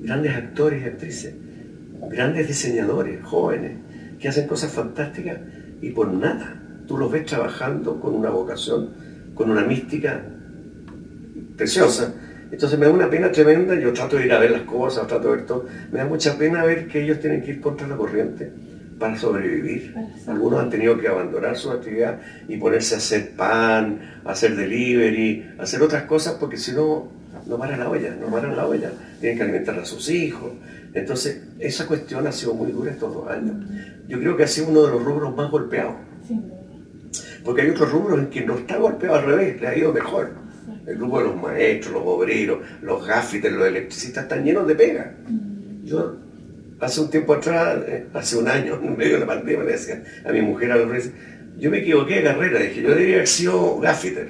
[0.01, 1.35] grandes actores y actrices,
[2.11, 3.79] grandes diseñadores, jóvenes,
[4.19, 5.39] que hacen cosas fantásticas
[5.81, 6.61] y por nada.
[6.87, 8.91] Tú los ves trabajando con una vocación,
[9.35, 10.23] con una mística
[11.57, 12.15] preciosa.
[12.51, 15.31] Entonces me da una pena tremenda, yo trato de ir a ver las cosas, trato
[15.31, 15.67] de ver todo.
[15.91, 18.53] Me da mucha pena ver que ellos tienen que ir contra la corriente
[18.99, 19.95] para sobrevivir.
[20.27, 25.55] Algunos han tenido que abandonar su actividad y ponerse a hacer pan, a hacer delivery,
[25.59, 27.09] a hacer otras cosas porque si no,
[27.47, 28.91] no paran la olla, no paran la olla.
[29.21, 30.53] Tienen que alimentar a sus hijos.
[30.95, 33.57] Entonces, esa cuestión ha sido muy dura estos dos años.
[34.09, 35.95] Yo creo que ha sido uno de los rubros más golpeados.
[37.45, 40.31] Porque hay otros rubros en que no está golpeado al revés, le ha ido mejor.
[40.87, 45.15] El grupo de los maestros, los obreros, los gafites, los electricistas están llenos de pega.
[45.85, 46.17] Yo
[46.81, 50.03] hace un tiempo atrás, eh, hace un año, en medio de la pandemia, le decía
[50.25, 51.11] a mi mujer a los
[51.59, 54.29] yo me equivoqué de carrera, dije, yo debería haber sido gaffiter.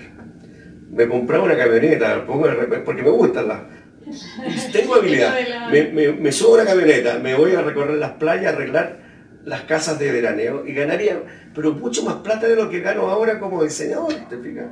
[0.92, 2.48] Me compraba una camioneta, pongo
[2.84, 3.62] porque me gustan las...
[4.72, 5.34] Tengo habilidad.
[5.72, 9.00] Me, me, me subo a una camioneta, me voy a recorrer las playas, arreglar
[9.44, 11.20] las casas de veraneo y ganaría,
[11.52, 14.66] pero mucho más plata de lo que gano ahora como diseñador, ¿te fijas?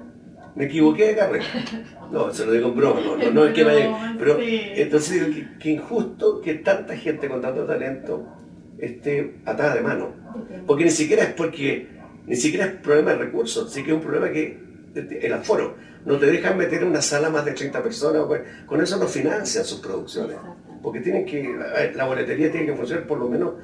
[0.54, 1.44] Me equivoqué de carrera.
[2.10, 5.70] No, se lo digo en broma, no, no, es que me Pero entonces digo que,
[5.70, 8.24] injusto que tanta gente con tanto talento
[8.78, 10.12] esté atada de mano.
[10.66, 11.88] Porque ni siquiera es porque,
[12.26, 14.58] ni siquiera es problema de recursos, sí que es un problema que
[14.94, 15.76] el aforo.
[16.04, 19.06] No te dejan meter en una sala más de 30 personas, pues, con eso no
[19.06, 20.36] financian sus producciones.
[20.82, 21.48] Porque tienen que,
[21.94, 23.54] la boletería tiene que funcionar por lo menos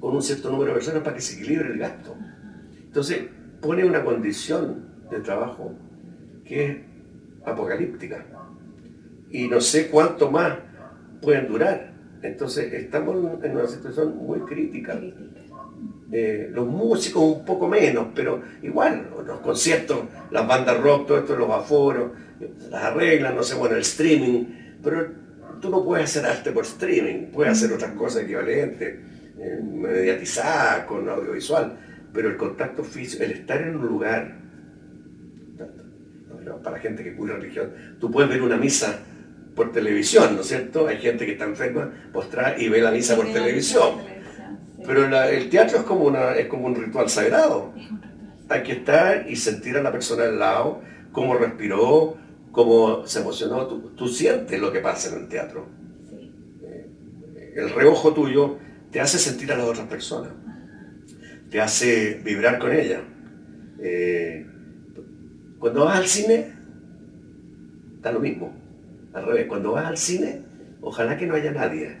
[0.00, 2.16] con un cierto número de personas para que se equilibre el gasto.
[2.84, 3.20] Entonces
[3.60, 5.74] pone una condición de trabajo
[6.48, 6.76] que es
[7.44, 8.24] apocalíptica.
[9.30, 10.54] Y no sé cuánto más
[11.20, 11.92] pueden durar.
[12.22, 14.98] Entonces estamos en una situación muy crítica.
[16.10, 19.98] Eh, los músicos un poco menos, pero igual, los conciertos,
[20.30, 22.12] las bandas rock, todo esto, los aforos,
[22.70, 24.44] las arreglan, no sé, bueno, el streaming,
[24.82, 25.06] pero
[25.60, 29.00] tú no puedes hacer arte por streaming, puedes hacer otras cosas equivalentes,
[29.38, 31.78] eh, con audiovisual,
[32.12, 34.47] pero el contacto físico, el estar en un lugar
[36.56, 38.98] para gente que cuida religión, tú puedes ver una misa
[39.54, 40.86] por televisión, ¿no es cierto?
[40.86, 43.94] Hay gente que está enferma, postrada y ve la misa por televisión.
[44.86, 47.74] Pero el teatro es como, una, es como un ritual sagrado.
[48.48, 50.80] Hay que estar y sentir a la persona al lado,
[51.12, 52.16] cómo respiró,
[52.52, 53.66] cómo se emocionó.
[53.66, 55.66] Tú, sientes lo que pasa en el teatro.
[56.62, 58.58] Eh, el reojo tuyo
[58.90, 60.30] te hace sentir a las otras personas,
[61.50, 63.00] te hace vibrar con ella.
[63.80, 64.46] Eh,
[65.58, 66.52] cuando vas al cine,
[68.00, 68.54] da lo mismo.
[69.12, 70.42] Al revés, cuando vas al cine,
[70.80, 71.98] ojalá que no haya nadie.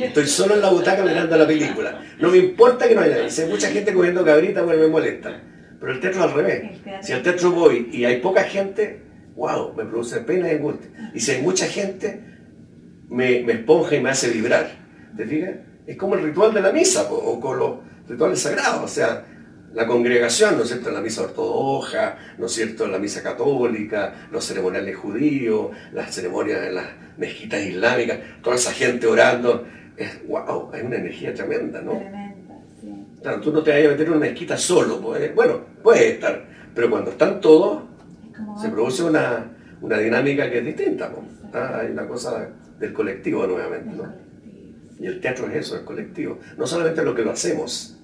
[0.00, 2.02] Estoy solo en la butaca mirando la película.
[2.20, 3.30] No me importa que no haya nadie.
[3.30, 5.40] Si hay mucha gente comiendo cabrita, bueno, me molesta.
[5.80, 6.78] Pero el teatro al revés.
[7.02, 9.02] Si al teatro voy y hay poca gente,
[9.34, 11.10] wow, me produce pena y angustia.
[11.14, 12.20] Y si hay mucha gente,
[13.08, 14.70] me, me esponja y me hace vibrar.
[15.16, 15.54] ¿Te fijas?
[15.86, 18.84] Es como el ritual de la misa o con los rituales sagrados.
[18.84, 19.24] O sea,
[19.74, 24.44] la congregación, ¿no es cierto?, la misa ortodoxa, ¿no es cierto?, la misa católica, los
[24.44, 29.66] ceremoniales judíos, las ceremonias en las mezquitas islámicas, toda esa gente orando,
[29.96, 31.92] es wow, hay una energía tremenda, ¿no?
[31.92, 32.88] Tremenda, sí.
[33.22, 36.44] Claro, tú no te vayas a meter en una mezquita solo, pues, bueno, puede estar,
[36.74, 37.82] pero cuando están todos,
[38.60, 41.24] se produce una, dinámica que es distinta, ¿no?
[41.52, 42.48] Ah, hay una cosa
[42.78, 44.12] del colectivo nuevamente, ¿no?
[44.98, 47.99] Y el teatro es eso, el colectivo, no solamente lo que lo hacemos,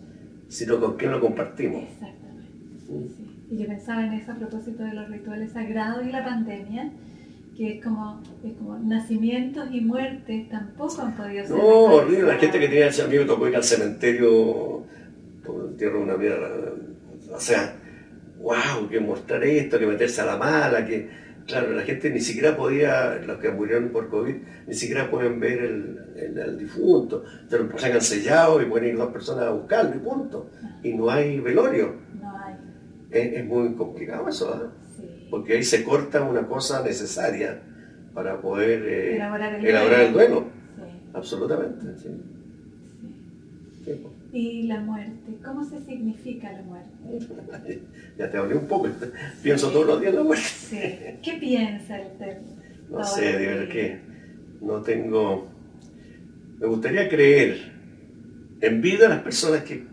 [0.49, 1.84] sino con quién lo compartimos.
[1.84, 3.26] Exactamente.
[3.51, 6.90] Y yo pensaba en eso a propósito de los rituales sagrados y la pandemia,
[7.57, 11.57] que es como, es como nacimientos y muertes tampoco han podido ser.
[11.57, 12.28] No, horrible.
[12.28, 14.84] La gente que tenía, a mí me tocó ir al cementerio,
[15.44, 16.36] por entierro de una vida,
[17.32, 17.76] o sea,
[18.40, 21.09] wow, que mostrar esto, que meterse a la mala, que
[21.47, 24.34] claro, la gente ni siquiera podía, los que murieron por COVID,
[24.66, 27.24] ni siquiera pueden ver el, difunto.
[27.49, 30.51] Te lo sacan sellado y pueden ir dos personas a buscarlo y punto.
[30.82, 31.94] Y no hay velorio.
[32.20, 32.55] No hay.
[33.11, 34.72] Es, muy complicado eso, ¿ah?
[35.30, 37.61] Porque ahí se corta una cosa necesaria
[38.14, 40.44] para poder eh, elaborar, el, duelo.
[41.12, 42.09] Absolutamente, sí.
[44.39, 47.80] Y la muerte, ¿cómo se significa la muerte?
[48.18, 48.87] ya te hablé un poco,
[49.43, 50.45] pienso todos los días la muerte.
[50.45, 50.78] Sí.
[51.22, 52.09] ¿Qué piensa el
[52.91, 53.99] No sé, de verdad que
[54.61, 55.49] no tengo...
[56.59, 57.57] Me gustaría creer
[58.61, 59.87] en vida a las personas que,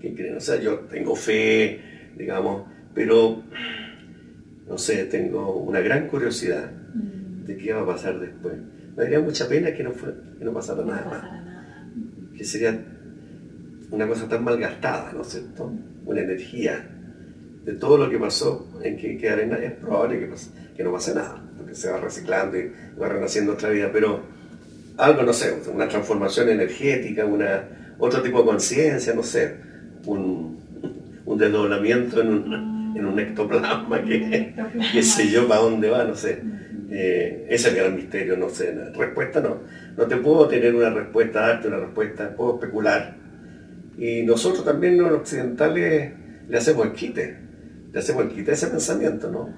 [0.00, 0.38] que creen.
[0.38, 1.80] O sea, yo tengo fe,
[2.16, 3.42] digamos, pero
[4.66, 7.44] no sé, tengo una gran curiosidad mm.
[7.44, 8.54] de qué va a pasar después.
[8.96, 12.34] Me daría mucha pena que no, fue, que no pasara nada más.
[12.34, 12.82] Que sería
[13.90, 15.72] una cosa tan malgastada, ¿no es cierto?
[16.04, 16.88] Una energía
[17.64, 20.30] de todo lo que pasó en que, que arena es probable que,
[20.76, 24.22] que no pase nada, porque se va reciclando y va renaciendo otra vida, pero
[24.96, 29.56] algo, no sé, una transformación energética, una, otro tipo de conciencia, no sé,
[30.06, 30.58] un,
[31.24, 34.54] un desdoblamiento en un, en un ectoplasma que,
[34.92, 36.42] qué sé yo, para dónde va, no sé.
[36.92, 39.58] Eh, ese es el gran misterio, no sé, respuesta no.
[39.96, 43.19] No te puedo tener una respuesta, darte una respuesta, puedo especular.
[44.00, 46.12] Y nosotros también, los occidentales,
[46.48, 47.36] le hacemos el quite,
[47.92, 49.54] le hacemos el quite a ese pensamiento, ¿no?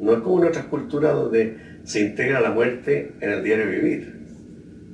[0.00, 4.16] No es como en otras culturas donde se integra la muerte en el diario vivir.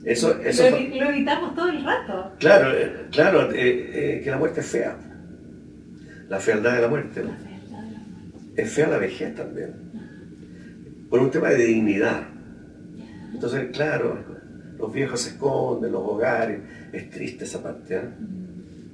[0.04, 2.32] Eso, eso lo, lo evitamos todo el rato.
[2.40, 4.96] Claro, eh, claro, eh, eh, que la muerte es fea.
[6.28, 7.22] La fealdad de la muerte.
[7.22, 7.28] ¿no?
[7.28, 7.94] La la.
[8.56, 9.74] Es fea la vejez también.
[11.08, 12.24] Por un tema de dignidad.
[13.32, 14.18] Entonces, claro,
[14.76, 16.60] los viejos se esconden, los hogares.
[16.92, 17.94] Es triste esa parte.
[17.94, 18.00] ¿eh?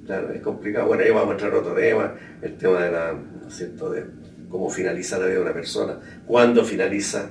[0.09, 0.87] Claro, es complicado.
[0.87, 4.05] Bueno, ahí vamos a entrar otro tema, el tema de la, ¿no es cierto?, de
[4.49, 7.29] cómo finaliza la vida de una persona, cuándo finaliza.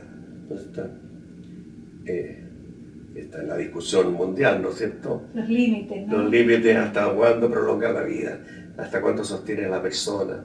[0.48, 0.88] ¿no es cierto?
[2.06, 2.44] Eh,
[3.16, 5.24] está en la discusión mundial, ¿no es cierto?
[5.34, 6.18] Los límites, ¿no?
[6.18, 8.38] Los límites hasta cuándo prolonga la vida,
[8.76, 10.44] hasta cuánto sostiene la persona,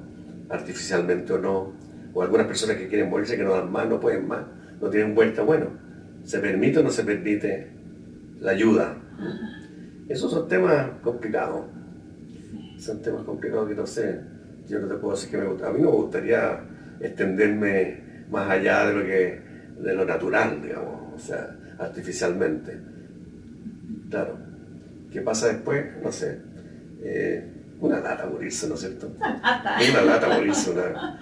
[0.49, 1.73] artificialmente o no.
[2.15, 4.41] O algunas personas que quieren morirse que no dan más, no pueden más,
[4.81, 5.43] no tienen vuelta.
[5.43, 5.67] Bueno,
[6.23, 7.67] ¿se permite o no se permite
[8.39, 8.97] la ayuda?
[10.09, 11.82] Esos son temas complicados.
[12.83, 14.19] Son temas complicados que no sé.
[14.67, 15.69] Yo no te puedo decir que me gusta.
[15.69, 16.59] A mí me gustaría
[16.99, 19.41] extenderme más allá de lo que
[19.79, 22.77] de lo natural, digamos, o sea, artificialmente.
[24.09, 24.37] Claro.
[25.11, 25.85] ¿Qué pasa después?
[26.03, 26.39] No sé.
[27.01, 27.52] Eh,
[27.83, 29.11] una lata morirse, ¿no es cierto?
[29.43, 29.81] Hasta.
[29.81, 31.19] Es una lata morirse, una,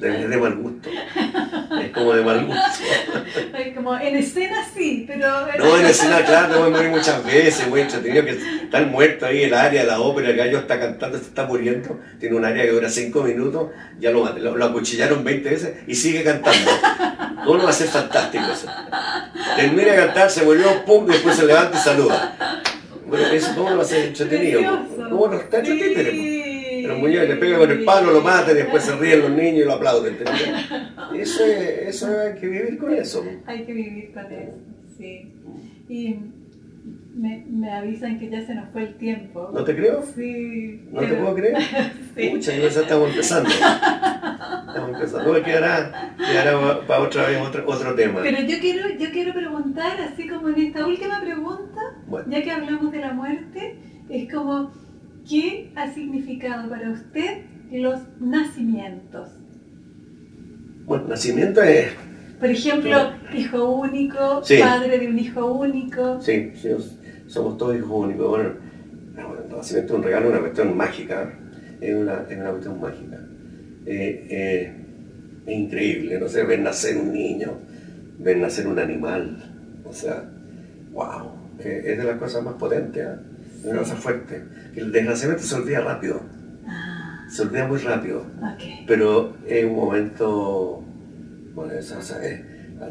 [0.00, 0.88] de, de mal gusto.
[1.80, 2.62] Es como de mal gusto.
[3.74, 5.46] Como en escena sí, pero.
[5.58, 9.54] No, en escena, claro, me morí muchas veces, muy entretenido que están muertos ahí el
[9.54, 12.88] área la ópera, el gallo está cantando, se está muriendo, tiene un área que dura
[12.88, 16.70] 5 minutos, ya lo, lo, lo acuchillaron 20 veces y sigue cantando.
[17.44, 18.68] ¿Cómo no va a ser fantástico eso?
[19.56, 22.36] Termina de cantar, se volvió, pum, y después se levanta y saluda.
[23.10, 24.60] Bueno, eso cómo no va a ser entretenido.
[25.10, 26.10] ¿Cómo no está entretenido?
[26.10, 26.80] Sí.
[26.82, 29.30] Pero el muñeco le pega con el palo, lo mata y después se ríen los
[29.30, 30.16] niños y lo aplauden.
[31.14, 33.24] Eso, es, eso hay que vivir con eso.
[33.46, 34.52] Hay que vivir con eso,
[34.96, 35.32] sí.
[35.88, 36.16] Y
[37.14, 39.50] me, me avisan que ya se nos fue el tiempo.
[39.52, 40.02] ¿No te creo?
[40.02, 40.82] Sí.
[40.92, 41.56] ¿No te puedo creer?
[42.16, 42.30] Sí.
[42.40, 43.48] Yo ya estamos empezando.
[43.50, 45.32] Estamos empezando.
[45.38, 48.20] No, quedará, quedará para otra vez otro, otro tema.
[48.22, 52.50] Pero yo quiero, yo quiero preguntar, así como en esta última pregunta, Bueno, ya que
[52.50, 53.76] hablamos de la muerte,
[54.08, 54.72] es como,
[55.28, 57.42] ¿qué ha significado para usted
[57.72, 59.28] los nacimientos?
[60.84, 61.92] bueno, nacimiento es.
[62.40, 64.58] Por ejemplo, hijo único, Sí.
[64.58, 66.20] padre de un hijo único.
[66.20, 66.68] Sí, sí,
[67.30, 68.28] somos todos hijos únicos.
[68.28, 68.50] Bueno,
[69.48, 71.32] el nacimiento es un regalo, una cuestión mágica.
[71.80, 73.16] Es una, es una cuestión mágica.
[73.86, 74.72] Eh, eh,
[75.46, 77.52] es increíble, no sé, ver nacer un niño,
[78.18, 79.42] ver nacer un animal.
[79.84, 80.24] O sea,
[80.92, 83.14] wow, eh, es de las cosas más potentes, ¿eh?
[83.60, 84.42] es una cosa fuerte.
[84.76, 86.20] El desnacimiento se olvida rápido,
[86.66, 88.24] Ah, se olvida muy rápido.
[88.86, 90.84] pero es un momento,
[91.54, 92.40] bueno, eso, o sea, es-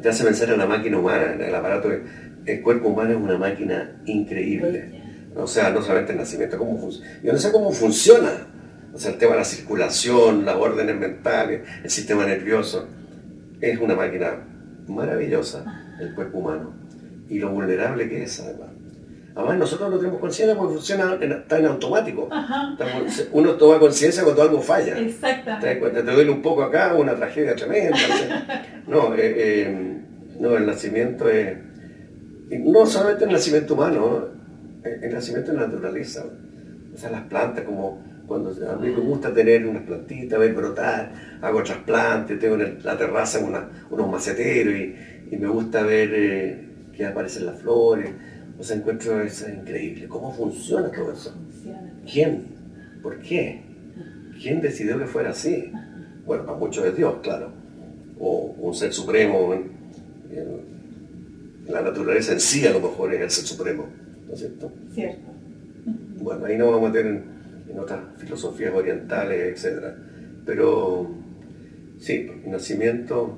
[0.01, 1.89] te hace pensar en la máquina humana, en el aparato,
[2.53, 5.01] el cuerpo humano es una máquina increíble.
[5.35, 7.07] O sea, no solamente el nacimiento, cómo funciona.
[7.23, 8.31] Yo no sé cómo funciona.
[8.93, 12.87] O sea, el tema de la circulación, las órdenes mentales, el sistema nervioso.
[13.61, 14.31] Es una máquina
[14.87, 15.63] maravillosa,
[15.99, 16.73] el cuerpo humano.
[17.29, 18.69] Y lo vulnerable que es, además.
[19.35, 22.27] Además, nosotros no tenemos conciencia porque funciona, en- está en automático.
[22.31, 22.75] Ajá,
[23.31, 24.95] Uno toma conciencia cuando algo falla.
[24.95, 25.79] Te exactamente.
[25.79, 27.95] cuenta, te duele un poco acá, una tragedia tremenda.
[28.87, 29.97] no, eh, eh,
[30.39, 31.55] no, el nacimiento es.
[32.49, 34.27] No solamente el nacimiento humano,
[34.83, 36.25] el, nacimiento es la naturaleza.
[36.93, 41.11] O sea, las plantas, como cuando a mí me gusta tener unas plantitas, ver brotar,
[41.41, 43.39] hago trasplantes, tengo en la terraza
[43.89, 44.95] unos maceteros y,
[45.31, 48.11] y me gusta ver eh, que aparecen las flores.
[48.59, 50.07] O sea, encuentro eso increíble.
[50.07, 51.33] ¿Cómo funciona todo eso?
[52.11, 52.47] ¿Quién?
[53.01, 53.63] ¿Por qué?
[54.41, 55.71] ¿Quién decidió que fuera así?
[56.25, 57.51] Bueno, para muchos es Dios, claro.
[58.19, 59.55] O un ser supremo.
[61.69, 63.87] La naturaleza en sí a lo mejor es el ser supremo.
[64.27, 64.71] ¿No es cierto?
[64.93, 65.29] Cierto.
[66.21, 67.23] Bueno, ahí nos vamos a meter en,
[67.71, 69.85] en otras filosofías orientales, etc.
[70.45, 71.09] Pero
[71.99, 73.37] sí, nacimiento...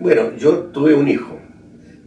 [0.00, 1.36] Bueno, yo tuve un hijo,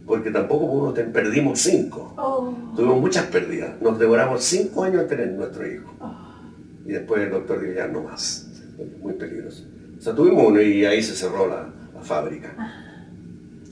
[0.06, 2.14] porque tampoco perdimos cinco.
[2.16, 3.80] Oh, Tuvimos muchas pérdidas.
[3.82, 5.94] Nos devoramos cinco años en tener nuestro hijo.
[6.00, 6.16] oh,
[6.86, 8.48] Y después el doctor dijo, ya no más.
[9.02, 9.64] Muy peligroso.
[9.98, 12.56] O sea, tuvimos uno y ahí se cerró la, la fábrica.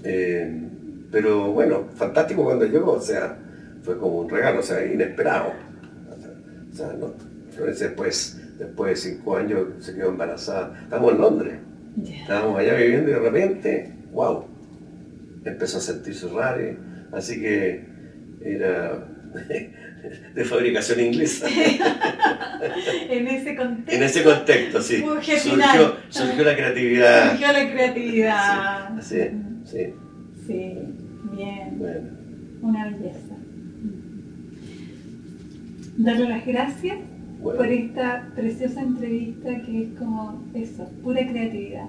[0.05, 0.68] Eh,
[1.11, 3.36] pero bueno, fantástico cuando llegó, o sea,
[3.82, 5.52] fue como un regalo, o sea, inesperado.
[6.70, 7.14] O sea, no,
[7.50, 10.78] Florencia después, después de cinco años se quedó embarazada.
[10.82, 11.54] Estamos en Londres,
[12.06, 14.44] estábamos allá viviendo y de repente, wow,
[15.44, 16.76] empezó a sentirse raro.
[17.12, 17.84] Así que
[18.42, 19.06] era
[20.34, 21.46] de fabricación inglesa.
[23.11, 23.92] en ese contexto.
[23.92, 24.98] En ese contexto, sí.
[25.00, 25.38] Surgió,
[26.11, 27.30] surgió, la creatividad.
[27.30, 29.00] Surgió la creatividad.
[29.00, 29.20] Sí,
[29.64, 29.94] sí.
[29.94, 29.94] Sí,
[30.49, 31.78] bien.
[31.78, 32.09] Bueno.
[32.62, 33.36] Una belleza.
[35.96, 36.99] Darle las gracias
[37.42, 41.86] por esta preciosa entrevista que es como eso, pura creatividad.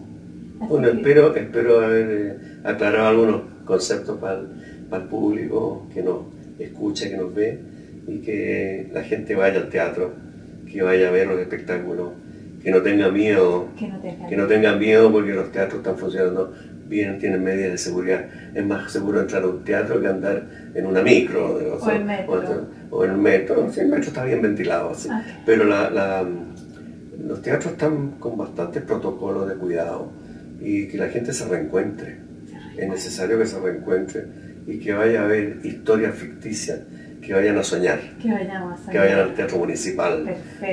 [0.67, 6.21] bueno, espero, espero haber eh, aclarado algunos conceptos para el, público que nos
[6.59, 7.59] escucha, que nos ve
[8.07, 10.13] y que la gente vaya al teatro,
[10.71, 12.09] que vaya a ver los espectáculos,
[12.63, 15.97] que no tenga miedo, que no, tenga que no tengan miedo porque los teatros están
[15.97, 16.53] funcionando
[16.89, 18.25] bien, tienen medidas de seguridad.
[18.53, 21.53] Es más seguro entrar a un teatro que andar en una micro.
[21.79, 22.67] O, en metro.
[22.89, 23.71] O, en el metro.
[23.71, 25.07] Sí, el metro está bien ventilado, sí.
[25.11, 25.23] Ah.
[25.45, 30.11] Pero los teatros están con bastantes protocolos de cuidado
[30.59, 32.17] y que la gente se reencuentre.
[32.75, 34.25] Es necesario que se reencuentre
[34.65, 36.79] y que vaya a ver historias ficticias,
[37.21, 37.99] que vayan a soñar.
[38.21, 38.75] Que, a soñar.
[38.91, 40.25] que vayan al teatro municipal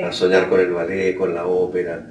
[0.03, 2.05] a soñar con el ballet, con la ópera,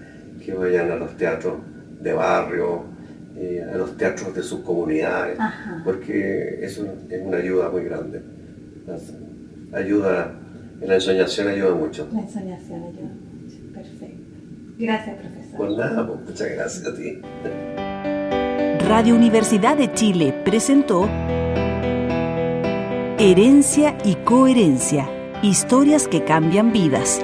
[0.45, 1.57] que vayan a los teatros
[2.01, 2.96] de barrio,
[3.39, 5.39] eh, a los teatros de sus comunidades,
[5.85, 8.23] porque eso es una ayuda muy grande.
[9.73, 10.35] Ayuda,
[10.81, 12.09] la ensoñación ayuda mucho.
[12.13, 13.11] La ensoñación ayuda
[13.43, 14.25] mucho, perfecto.
[14.79, 15.57] Gracias, profesor.
[15.57, 17.21] Pues nada, pues, muchas gracias a ti.
[18.89, 21.09] Radio Universidad de Chile presentó
[23.19, 25.09] Herencia y Coherencia,
[25.43, 27.21] historias que cambian vidas.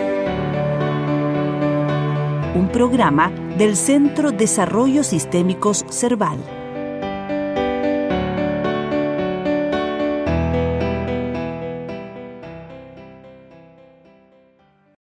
[2.54, 6.61] Un programa del Centro Desarrollo Sistémicos Cerval.